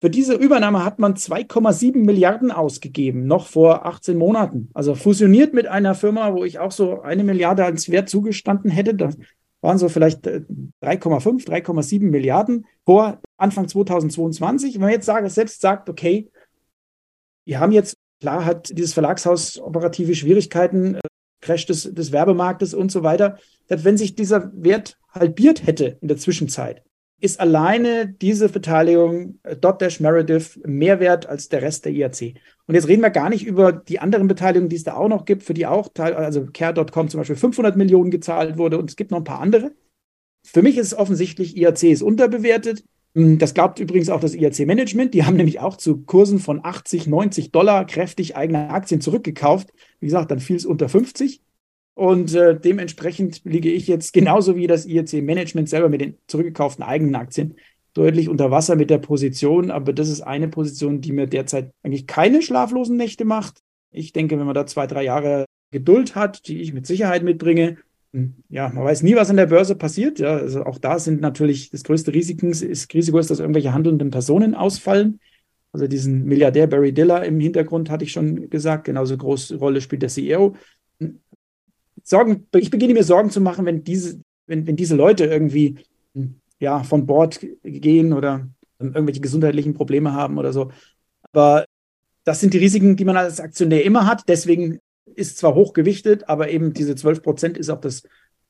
Für 0.00 0.10
diese 0.10 0.34
Übernahme 0.34 0.84
hat 0.84 0.98
man 0.98 1.14
2,7 1.14 1.98
Milliarden 1.98 2.50
ausgegeben, 2.50 3.26
noch 3.26 3.46
vor 3.46 3.86
18 3.86 4.16
Monaten. 4.16 4.70
Also 4.74 4.94
fusioniert 4.94 5.54
mit 5.54 5.66
einer 5.66 5.94
Firma, 5.94 6.34
wo 6.34 6.42
ich 6.42 6.58
auch 6.58 6.72
so 6.72 7.02
eine 7.02 7.22
Milliarde 7.22 7.64
als 7.64 7.90
Wert 7.90 8.08
zugestanden 8.08 8.70
hätte. 8.70 8.94
Das 8.94 9.16
waren 9.60 9.78
so 9.78 9.88
vielleicht 9.88 10.26
3,5, 10.26 11.42
äh, 11.42 11.60
3,7 11.60 12.10
Milliarden 12.10 12.66
vor 12.84 13.20
Anfang 13.40 13.68
2022. 13.68 14.74
Wenn 14.74 14.82
man 14.82 14.90
jetzt 14.90 15.06
sagt, 15.06 15.30
selbst 15.30 15.60
sagt, 15.60 15.88
okay, 15.88 16.30
wir 17.44 17.60
haben 17.60 17.72
jetzt, 17.72 17.96
klar 18.20 18.44
hat 18.44 18.70
dieses 18.70 18.94
Verlagshaus 18.94 19.58
operative 19.58 20.14
Schwierigkeiten, 20.14 20.96
äh, 20.96 21.00
Crash 21.42 21.66
des, 21.66 21.94
des 21.94 22.12
Werbemarktes 22.12 22.74
und 22.74 22.92
so 22.92 23.02
weiter, 23.02 23.38
dass 23.68 23.84
wenn 23.84 23.96
sich 23.96 24.14
dieser 24.14 24.50
Wert 24.54 24.98
halbiert 25.10 25.66
hätte 25.66 25.98
in 26.00 26.08
der 26.08 26.18
Zwischenzeit, 26.18 26.82
ist 27.20 27.38
alleine 27.38 28.08
diese 28.08 28.48
Beteiligung 28.48 29.38
äh, 29.42 29.56
Dotdash 29.56 30.00
Meredith 30.00 30.60
mehr 30.64 31.00
wert 31.00 31.26
als 31.26 31.48
der 31.48 31.62
Rest 31.62 31.84
der 31.84 31.92
IAC. 31.92 32.34
Und 32.66 32.74
jetzt 32.74 32.88
reden 32.88 33.02
wir 33.02 33.10
gar 33.10 33.28
nicht 33.28 33.46
über 33.46 33.72
die 33.72 34.00
anderen 34.00 34.26
Beteiligungen, 34.26 34.68
die 34.68 34.76
es 34.76 34.84
da 34.84 34.94
auch 34.94 35.08
noch 35.08 35.24
gibt, 35.24 35.42
für 35.42 35.54
die 35.54 35.66
auch, 35.66 35.90
also 35.98 36.46
Care.com 36.46 37.08
zum 37.08 37.20
Beispiel 37.20 37.36
500 37.36 37.76
Millionen 37.76 38.10
gezahlt 38.10 38.56
wurde 38.56 38.78
und 38.78 38.90
es 38.90 38.96
gibt 38.96 39.10
noch 39.10 39.18
ein 39.18 39.24
paar 39.24 39.40
andere. 39.40 39.72
Für 40.46 40.62
mich 40.62 40.78
ist 40.78 40.94
offensichtlich, 40.94 41.56
IAC 41.56 41.84
ist 41.84 42.02
unterbewertet. 42.02 42.84
Hm, 43.14 43.38
das 43.38 43.54
glaubt 43.54 43.80
übrigens 43.80 44.08
auch 44.08 44.20
das 44.20 44.34
IAC-Management. 44.34 45.14
Die 45.14 45.24
haben 45.24 45.36
nämlich 45.36 45.60
auch 45.60 45.76
zu 45.76 45.98
Kursen 46.02 46.38
von 46.38 46.64
80, 46.64 47.06
90 47.06 47.50
Dollar 47.50 47.86
kräftig 47.86 48.36
eigene 48.36 48.70
Aktien 48.70 49.00
zurückgekauft. 49.00 49.72
Wie 49.98 50.06
gesagt, 50.06 50.30
dann 50.30 50.40
fiel 50.40 50.56
es 50.56 50.66
unter 50.66 50.88
50. 50.88 51.42
Und 51.94 52.34
äh, 52.34 52.58
dementsprechend 52.58 53.42
liege 53.44 53.70
ich 53.70 53.86
jetzt 53.86 54.12
genauso 54.12 54.56
wie 54.56 54.66
das 54.66 54.86
IEC-Management 54.86 55.68
selber 55.68 55.88
mit 55.88 56.00
den 56.00 56.16
zurückgekauften 56.28 56.84
eigenen 56.84 57.14
Aktien 57.14 57.56
deutlich 57.92 58.28
unter 58.28 58.50
Wasser 58.50 58.76
mit 58.76 58.90
der 58.90 58.98
Position. 58.98 59.70
Aber 59.70 59.92
das 59.92 60.08
ist 60.08 60.20
eine 60.20 60.48
Position, 60.48 61.00
die 61.00 61.12
mir 61.12 61.26
derzeit 61.26 61.72
eigentlich 61.82 62.06
keine 62.06 62.42
schlaflosen 62.42 62.96
Nächte 62.96 63.24
macht. 63.24 63.60
Ich 63.90 64.12
denke, 64.12 64.38
wenn 64.38 64.46
man 64.46 64.54
da 64.54 64.66
zwei, 64.66 64.86
drei 64.86 65.02
Jahre 65.04 65.46
Geduld 65.72 66.14
hat, 66.14 66.46
die 66.46 66.60
ich 66.62 66.72
mit 66.72 66.86
Sicherheit 66.86 67.22
mitbringe, 67.22 67.76
ja, 68.48 68.68
man 68.68 68.84
weiß 68.84 69.02
nie, 69.02 69.14
was 69.14 69.30
an 69.30 69.36
der 69.36 69.46
Börse 69.46 69.76
passiert. 69.76 70.18
Ja, 70.18 70.36
also 70.36 70.64
auch 70.64 70.78
da 70.78 70.98
sind 70.98 71.20
natürlich 71.20 71.70
das 71.70 71.84
größte 71.84 72.12
Risiko 72.12 72.48
ist, 72.48 72.92
Risiko 72.92 73.18
ist, 73.18 73.30
dass 73.30 73.38
irgendwelche 73.38 73.72
handelnden 73.72 74.10
Personen 74.10 74.54
ausfallen. 74.54 75.20
Also 75.72 75.86
diesen 75.86 76.24
Milliardär 76.24 76.66
Barry 76.66 76.92
Diller 76.92 77.24
im 77.24 77.38
Hintergrund 77.38 77.90
hatte 77.90 78.04
ich 78.04 78.12
schon 78.12 78.50
gesagt. 78.50 78.84
Genauso 78.84 79.16
große 79.16 79.56
Rolle 79.56 79.80
spielt 79.80 80.02
der 80.02 80.08
CEO. 80.08 80.56
Sorgen, 82.02 82.46
ich 82.56 82.70
beginne 82.70 82.94
mir 82.94 83.04
Sorgen 83.04 83.30
zu 83.30 83.40
machen, 83.40 83.66
wenn 83.66 83.84
diese, 83.84 84.20
wenn, 84.46 84.66
wenn 84.66 84.76
diese 84.76 84.96
Leute 84.96 85.26
irgendwie 85.26 85.78
ja, 86.58 86.82
von 86.82 87.06
Bord 87.06 87.40
gehen 87.62 88.12
oder 88.12 88.48
irgendwelche 88.80 89.20
gesundheitlichen 89.20 89.74
Probleme 89.74 90.12
haben 90.12 90.38
oder 90.38 90.52
so. 90.52 90.72
Aber 91.32 91.64
das 92.24 92.40
sind 92.40 92.54
die 92.54 92.58
Risiken, 92.58 92.96
die 92.96 93.04
man 93.04 93.16
als 93.16 93.38
Aktionär 93.38 93.84
immer 93.84 94.06
hat. 94.06 94.24
Deswegen 94.28 94.80
ist 95.14 95.38
zwar 95.38 95.54
hochgewichtet, 95.54 96.28
aber 96.28 96.50
eben 96.50 96.72
diese 96.72 96.94
12 96.94 97.22
Prozent 97.22 97.58
ist 97.58 97.70
auch 97.70 97.80
das, 97.80 98.02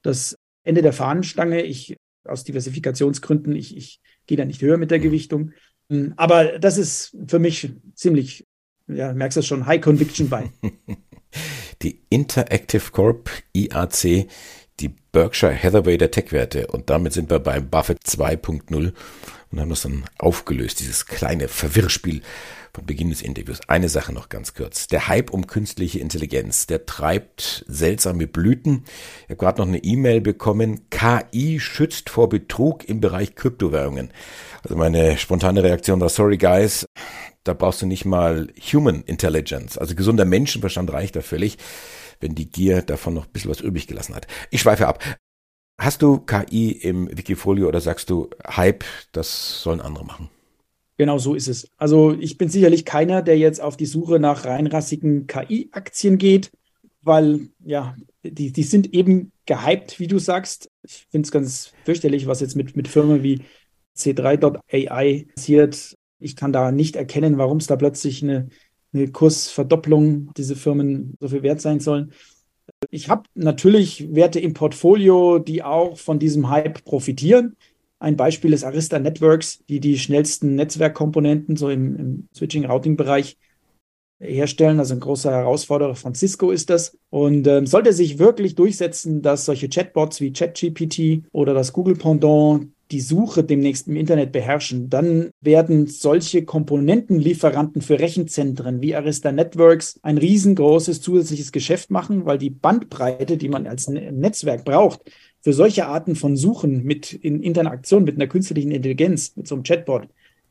das 0.03 0.39
Ende 0.63 0.83
der 0.83 0.93
Fahnenstange. 0.93 1.63
Ich, 1.63 1.97
aus 2.25 2.45
Diversifikationsgründen, 2.45 3.57
ich, 3.57 3.77
ich 3.77 4.01
gehe 4.27 4.37
da 4.37 4.45
nicht 4.45 4.63
höher 4.63 4.77
mit 4.77 4.91
der 4.91 4.99
Gewichtung. 4.99 5.53
Aber 6.17 6.59
das 6.59 6.79
ist 6.79 7.17
für 7.27 7.39
mich 7.39 7.73
ziemlich, 7.95 8.47
ja, 8.87 9.13
merkst 9.13 9.39
du 9.39 9.43
schon, 9.43 9.67
High 9.67 9.81
Conviction 9.81 10.29
bei. 10.29 10.51
die 11.83 12.03
Interactive 12.11 12.93
Corp 12.93 13.31
IAC, 13.53 14.29
die 14.79 14.95
Berkshire 15.13 15.57
Hathaway 15.61 15.99
der 15.99 16.11
Tech-Werte. 16.11 16.69
Und 16.69 16.91
damit 16.91 17.13
sind 17.13 17.31
wir 17.31 17.41
bei 17.41 17.61
Buffett 17.61 17.99
2.0 18.05 18.93
und 19.51 19.61
haben 19.61 19.71
das 19.71 19.83
dann 19.83 20.05
aufgelöst, 20.19 20.81
dieses 20.81 21.07
kleine 21.07 21.49
Verwirrspiel 21.49 22.23
von 22.73 22.87
Beginn 22.87 23.11
des 23.11 23.23
Interviews. 23.23 23.61
Eine 23.67 23.89
Sache 23.89 24.13
noch 24.13 24.29
ganz 24.29 24.55
kurz. 24.55 24.87
Der 24.87 25.09
Hype 25.09 25.31
um 25.31 25.47
künstliche 25.47 25.99
Intelligenz, 25.99 26.67
der 26.67 26.87
treibt 26.87 27.65
seltsame 27.67 28.27
Blüten. 28.27 28.85
Ich 29.25 29.31
habe 29.31 29.37
gerade 29.37 29.61
noch 29.61 29.69
eine 29.69 29.83
E-Mail 29.83 30.21
bekommen. 30.21 30.89
KI 30.91 31.59
schützt 31.59 32.11
vor 32.11 32.29
Betrug 32.29 32.89
im 32.89 33.01
Bereich 33.01 33.35
Kryptowährungen. 33.35 34.13
Also 34.63 34.77
meine 34.77 35.19
spontane 35.19 35.65
Reaktion 35.65 36.01
war, 36.01 36.09
sorry 36.09 36.39
guys, 36.39 36.87
da 37.45 37.55
brauchst 37.55 37.83
du 37.83 37.87
nicht 37.87 38.05
mal 38.05 38.53
Human 38.73 39.03
Intelligence. 39.03 39.79
Also 39.79 39.95
gesunder 39.95 40.25
Menschenverstand 40.25 40.93
reicht 40.93 41.17
da 41.17 41.23
völlig, 41.23 41.59
wenn 42.21 42.35
die 42.35 42.51
Gier 42.51 42.83
davon 42.83 43.15
noch 43.15 43.27
ein 43.27 43.33
bisschen 43.33 43.51
was 43.51 43.61
übrig 43.61 43.87
gelassen 43.87 44.15
hat. 44.15 44.27
Ich 44.51 44.61
schweife 44.61 44.87
ab. 44.87 45.03
Hast 45.81 46.03
du 46.03 46.19
KI 46.19 46.73
im 46.73 47.09
Wikifolio 47.17 47.67
oder 47.67 47.81
sagst 47.81 48.11
du 48.11 48.29
Hype, 48.47 48.85
das 49.13 49.63
sollen 49.63 49.81
andere 49.81 50.05
machen? 50.05 50.29
Genau 50.99 51.17
so 51.17 51.35
ist 51.35 51.49
es. 51.49 51.71
Also 51.79 52.13
ich 52.13 52.37
bin 52.37 52.51
sicherlich 52.51 52.85
keiner, 52.85 53.23
der 53.23 53.39
jetzt 53.39 53.63
auf 53.63 53.79
die 53.79 53.87
Suche 53.87 54.19
nach 54.19 54.45
reinrassigen 54.45 55.27
KI-Aktien 55.27 56.19
geht, 56.19 56.51
weil 57.01 57.49
ja, 57.65 57.97
die, 58.23 58.53
die 58.53 58.63
sind 58.63 58.93
eben 58.93 59.33
gehypt, 59.47 59.99
wie 59.99 60.07
du 60.07 60.19
sagst. 60.19 60.69
Ich 60.83 61.07
finde 61.11 61.25
es 61.25 61.33
ganz 61.33 61.73
fürchterlich, 61.87 62.27
was 62.27 62.41
jetzt 62.41 62.57
mit, 62.57 62.77
mit 62.77 62.87
Firmen 62.87 63.23
wie 63.23 63.41
C3.ai 63.97 65.27
passiert. 65.35 65.97
Ich 66.19 66.37
kann 66.37 66.53
da 66.53 66.73
nicht 66.73 66.97
erkennen, 66.97 67.39
warum 67.39 67.57
es 67.57 67.69
da 67.69 67.77
plötzlich 67.77 68.23
eine, 68.23 68.51
eine 68.93 69.11
Kursverdopplung 69.11 70.31
diese 70.37 70.57
Firmen 70.57 71.15
so 71.21 71.29
viel 71.29 71.43
wert 71.43 71.63
sein 71.63 71.81
sollen. 71.81 72.13
Ich 72.89 73.11
habe 73.11 73.25
natürlich 73.35 74.15
Werte 74.15 74.41
im 74.41 74.55
Portfolio, 74.55 75.39
die 75.39 75.63
auch 75.63 75.99
von 75.99 76.19
diesem 76.19 76.49
Hype 76.49 76.83
profitieren. 76.85 77.57
Ein 77.99 78.17
Beispiel 78.17 78.55
ist 78.55 78.65
Arista 78.65 78.99
Networks, 78.99 79.63
die 79.69 79.81
die 79.81 79.99
schnellsten 79.99 80.55
Netzwerkkomponenten 80.55 81.57
so 81.57 81.69
im, 81.69 81.97
im 81.97 82.29
Switching-Routing-Bereich 82.35 83.37
herstellen. 84.19 84.79
Also 84.79 84.95
ein 84.95 85.01
großer 85.01 85.31
Herausforderer 85.31 85.95
von 85.95 86.15
Cisco 86.15 86.51
ist 86.51 86.71
das. 86.71 86.97
Und 87.11 87.47
ähm, 87.47 87.67
sollte 87.67 87.93
sich 87.93 88.19
wirklich 88.19 88.55
durchsetzen, 88.55 89.21
dass 89.21 89.45
solche 89.45 89.69
Chatbots 89.69 90.23
wie 90.23 90.33
ChatGPT 90.33 91.25
oder 91.33 91.53
das 91.53 91.75
Google 91.75 91.97
Pendant 91.97 92.73
die 92.91 93.01
Suche 93.01 93.45
demnächst 93.45 93.87
im 93.87 93.97
Internet 93.97 94.33
beherrschen, 94.33 94.91
dann 94.91 95.31
werden 95.41 95.87
solche 95.87 96.45
Komponentenlieferanten 96.45 97.83
für 97.83 98.01
Rechenzentren 98.01 98.83
wie 98.83 98.97
Arista 98.97 99.31
Networks 99.31 100.01
ein 100.03 100.19
riesengroßes 100.19 101.01
zusätzliches 101.01 101.53
Geschäft 101.53 101.91
machen, 101.91 102.27
weil 102.27 102.39
die 102.39 102.51
Bandbreite, 102.51 103.37
die 103.37 103.49
man 103.49 103.67
als 103.67 103.89
Netzwerk 103.89 104.65
braucht, 104.65 105.01
für 105.41 105.53
solche 105.53 105.87
Arten 105.87 106.17
von 106.17 106.37
Suchen 106.37 106.83
mit 106.83 107.13
in 107.13 107.43
Interaktion 107.43 108.05
mit 108.05 108.17
einer 108.17 108.27
künstlichen 108.27 108.73
Intelligenz, 108.73 109.37
mit 109.37 109.47
so 109.47 109.55
einem 109.55 109.65
Chatbot, 109.65 110.09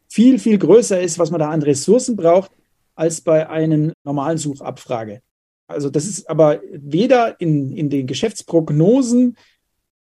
viel, 0.08 0.40
viel 0.40 0.58
größer 0.58 1.00
ist, 1.00 1.20
was 1.20 1.32
man 1.32 1.40
da 1.40 1.50
an 1.50 1.62
Ressourcen 1.62 2.16
braucht, 2.16 2.52
als 2.96 3.22
bei 3.22 3.48
einer 3.50 3.94
normalen 4.04 4.38
Suchabfrage. 4.38 5.22
Also 5.68 5.90
das 5.90 6.06
ist 6.06 6.30
aber 6.30 6.62
weder 6.72 7.40
in, 7.40 7.72
in 7.74 7.90
den 7.90 8.08
Geschäftsprognosen 8.08 9.38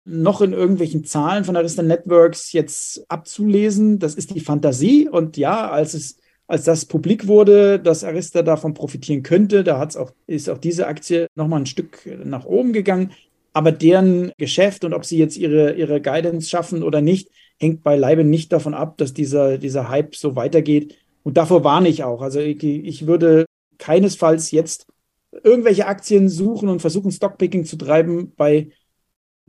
noch 0.05 0.41
in 0.41 0.53
irgendwelchen 0.53 1.05
Zahlen 1.05 1.45
von 1.45 1.57
Arista 1.57 1.83
Networks 1.83 2.53
jetzt 2.53 3.05
abzulesen. 3.09 3.99
Das 3.99 4.15
ist 4.15 4.35
die 4.35 4.41
Fantasie. 4.41 5.09
Und 5.09 5.37
ja, 5.37 5.71
als 5.71 5.95
es 5.95 6.17
als 6.53 6.65
das 6.65 6.85
publik 6.85 7.29
wurde, 7.29 7.79
dass 7.79 8.05
Arista 8.05 8.43
davon 8.43 8.75
profitieren 8.75 9.23
könnte, 9.23 9.65
da 9.65 9.79
hat's 9.79 9.97
auch, 9.97 10.13
ist 10.27 10.51
auch 10.51 10.59
diese 10.59 10.87
Aktie 10.87 11.27
nochmal 11.35 11.61
ein 11.61 11.67
Stück 11.67 12.07
nach 12.25 12.45
oben 12.45 12.75
gegangen. 12.75 13.13
Aber 13.55 13.73
deren 13.73 14.33
Geschäft 14.37 14.85
und 14.85 14.93
ob 14.93 15.07
sie 15.07 15.17
jetzt 15.17 15.39
ihre, 15.39 15.73
ihre 15.75 16.03
Guidance 16.03 16.51
schaffen 16.51 16.83
oder 16.83 17.01
nicht, 17.01 17.31
hängt 17.59 17.83
beileibe 17.83 18.25
nicht 18.25 18.53
davon 18.53 18.75
ab, 18.75 18.99
dass 18.99 19.15
dieser, 19.15 19.57
dieser 19.57 19.89
Hype 19.89 20.15
so 20.15 20.37
weitergeht. 20.37 20.97
Und 21.23 21.39
davor 21.39 21.65
warne 21.65 21.89
ich 21.89 22.05
auch. 22.05 22.21
Also 22.21 22.41
ich, 22.41 22.63
ich 22.63 23.07
würde 23.07 23.47
keinesfalls 23.79 24.51
jetzt 24.51 24.87
irgendwelche 25.45 25.87
Aktien 25.87 26.29
suchen 26.29 26.69
und 26.69 26.81
versuchen, 26.81 27.11
Stockpicking 27.11 27.65
zu 27.65 27.77
treiben 27.77 28.33
bei 28.37 28.71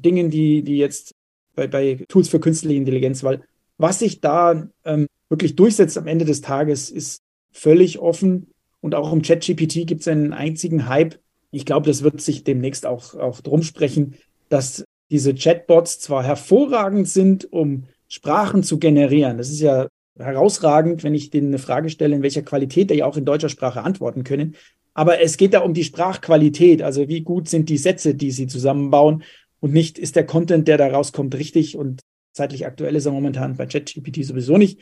Dingen, 0.03 0.29
die, 0.29 0.63
die 0.63 0.77
jetzt 0.77 1.15
bei, 1.55 1.67
bei 1.67 2.05
Tools 2.07 2.29
für 2.29 2.39
künstliche 2.39 2.77
Intelligenz, 2.77 3.23
weil 3.23 3.41
was 3.77 3.99
sich 3.99 4.21
da 4.21 4.67
ähm, 4.85 5.07
wirklich 5.29 5.55
durchsetzt 5.55 5.97
am 5.97 6.07
Ende 6.07 6.25
des 6.25 6.41
Tages, 6.41 6.89
ist 6.89 7.21
völlig 7.51 7.99
offen. 7.99 8.47
Und 8.81 8.95
auch 8.95 9.11
um 9.11 9.21
ChatGPT 9.21 9.87
gibt 9.87 10.01
es 10.01 10.07
einen 10.07 10.33
einzigen 10.33 10.87
Hype. 10.87 11.19
Ich 11.51 11.65
glaube, 11.65 11.87
das 11.87 12.03
wird 12.03 12.21
sich 12.21 12.43
demnächst 12.43 12.85
auch, 12.85 13.15
auch 13.15 13.41
drum 13.41 13.63
sprechen, 13.63 14.15
dass 14.49 14.83
diese 15.09 15.33
Chatbots 15.33 15.99
zwar 15.99 16.23
hervorragend 16.23 17.07
sind, 17.07 17.51
um 17.51 17.85
Sprachen 18.07 18.63
zu 18.63 18.79
generieren. 18.79 19.37
Das 19.37 19.49
ist 19.49 19.61
ja 19.61 19.87
herausragend, 20.17 21.03
wenn 21.03 21.15
ich 21.15 21.29
denen 21.29 21.47
eine 21.47 21.59
Frage 21.59 21.89
stelle, 21.89 22.15
in 22.15 22.23
welcher 22.23 22.41
Qualität 22.41 22.89
die 22.89 23.03
auch 23.03 23.17
in 23.17 23.25
deutscher 23.25 23.49
Sprache 23.49 23.81
antworten 23.81 24.23
können. 24.23 24.55
Aber 24.93 25.21
es 25.21 25.37
geht 25.37 25.53
da 25.53 25.61
um 25.61 25.73
die 25.73 25.83
Sprachqualität, 25.83 26.83
also 26.83 27.07
wie 27.07 27.21
gut 27.21 27.49
sind 27.49 27.69
die 27.69 27.77
Sätze, 27.77 28.13
die 28.13 28.31
sie 28.31 28.47
zusammenbauen 28.47 29.23
und 29.63 29.71
nicht 29.71 29.97
ist 29.97 30.17
der 30.17 30.25
Content, 30.25 30.67
der 30.67 30.77
da 30.77 30.87
rauskommt, 30.87 31.35
richtig 31.35 31.77
und 31.77 32.01
zeitlich 32.33 32.65
aktuell 32.65 32.97
ist 32.97 33.05
er 33.05 33.13
momentan 33.13 33.55
bei 33.55 33.65
ChatGPT 33.65 34.25
sowieso 34.25 34.57
nicht. 34.57 34.81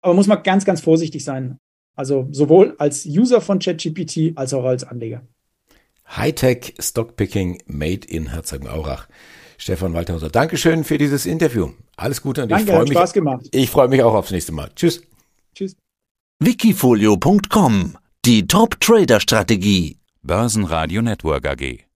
Aber 0.00 0.14
muss 0.14 0.28
man 0.28 0.44
ganz, 0.44 0.64
ganz 0.64 0.80
vorsichtig 0.80 1.24
sein. 1.24 1.58
Also 1.96 2.28
sowohl 2.30 2.76
als 2.78 3.04
User 3.04 3.40
von 3.40 3.58
ChatGPT 3.58 4.36
als 4.36 4.54
auch 4.54 4.62
als 4.62 4.84
Anleger. 4.84 5.26
Hightech 6.08 6.74
Stockpicking 6.78 7.64
made 7.66 8.06
in 8.06 8.30
Herzogenaurach. 8.30 9.08
Stefan 9.58 9.92
Waldhauser, 9.92 10.30
Dankeschön 10.30 10.84
für 10.84 10.98
dieses 10.98 11.26
Interview. 11.26 11.70
Alles 11.96 12.22
Gute 12.22 12.44
und 12.44 12.50
Danke, 12.50 12.66
ich 12.66 12.70
freue 12.70 12.84
mich. 12.84 12.92
Spaß 12.92 13.12
gemacht. 13.14 13.48
Ich 13.50 13.70
freue 13.70 13.88
mich 13.88 14.04
auch 14.04 14.14
aufs 14.14 14.30
nächste 14.30 14.52
Mal. 14.52 14.70
Tschüss. 14.76 15.02
Tschüss. 15.56 15.74
Wikifolio.com 16.38 17.98
Die 18.24 18.46
Top 18.46 18.80
Trader 18.80 19.18
Strategie. 19.18 19.98
Börsenradio 20.22 21.02
Network 21.02 21.44
AG. 21.44 21.91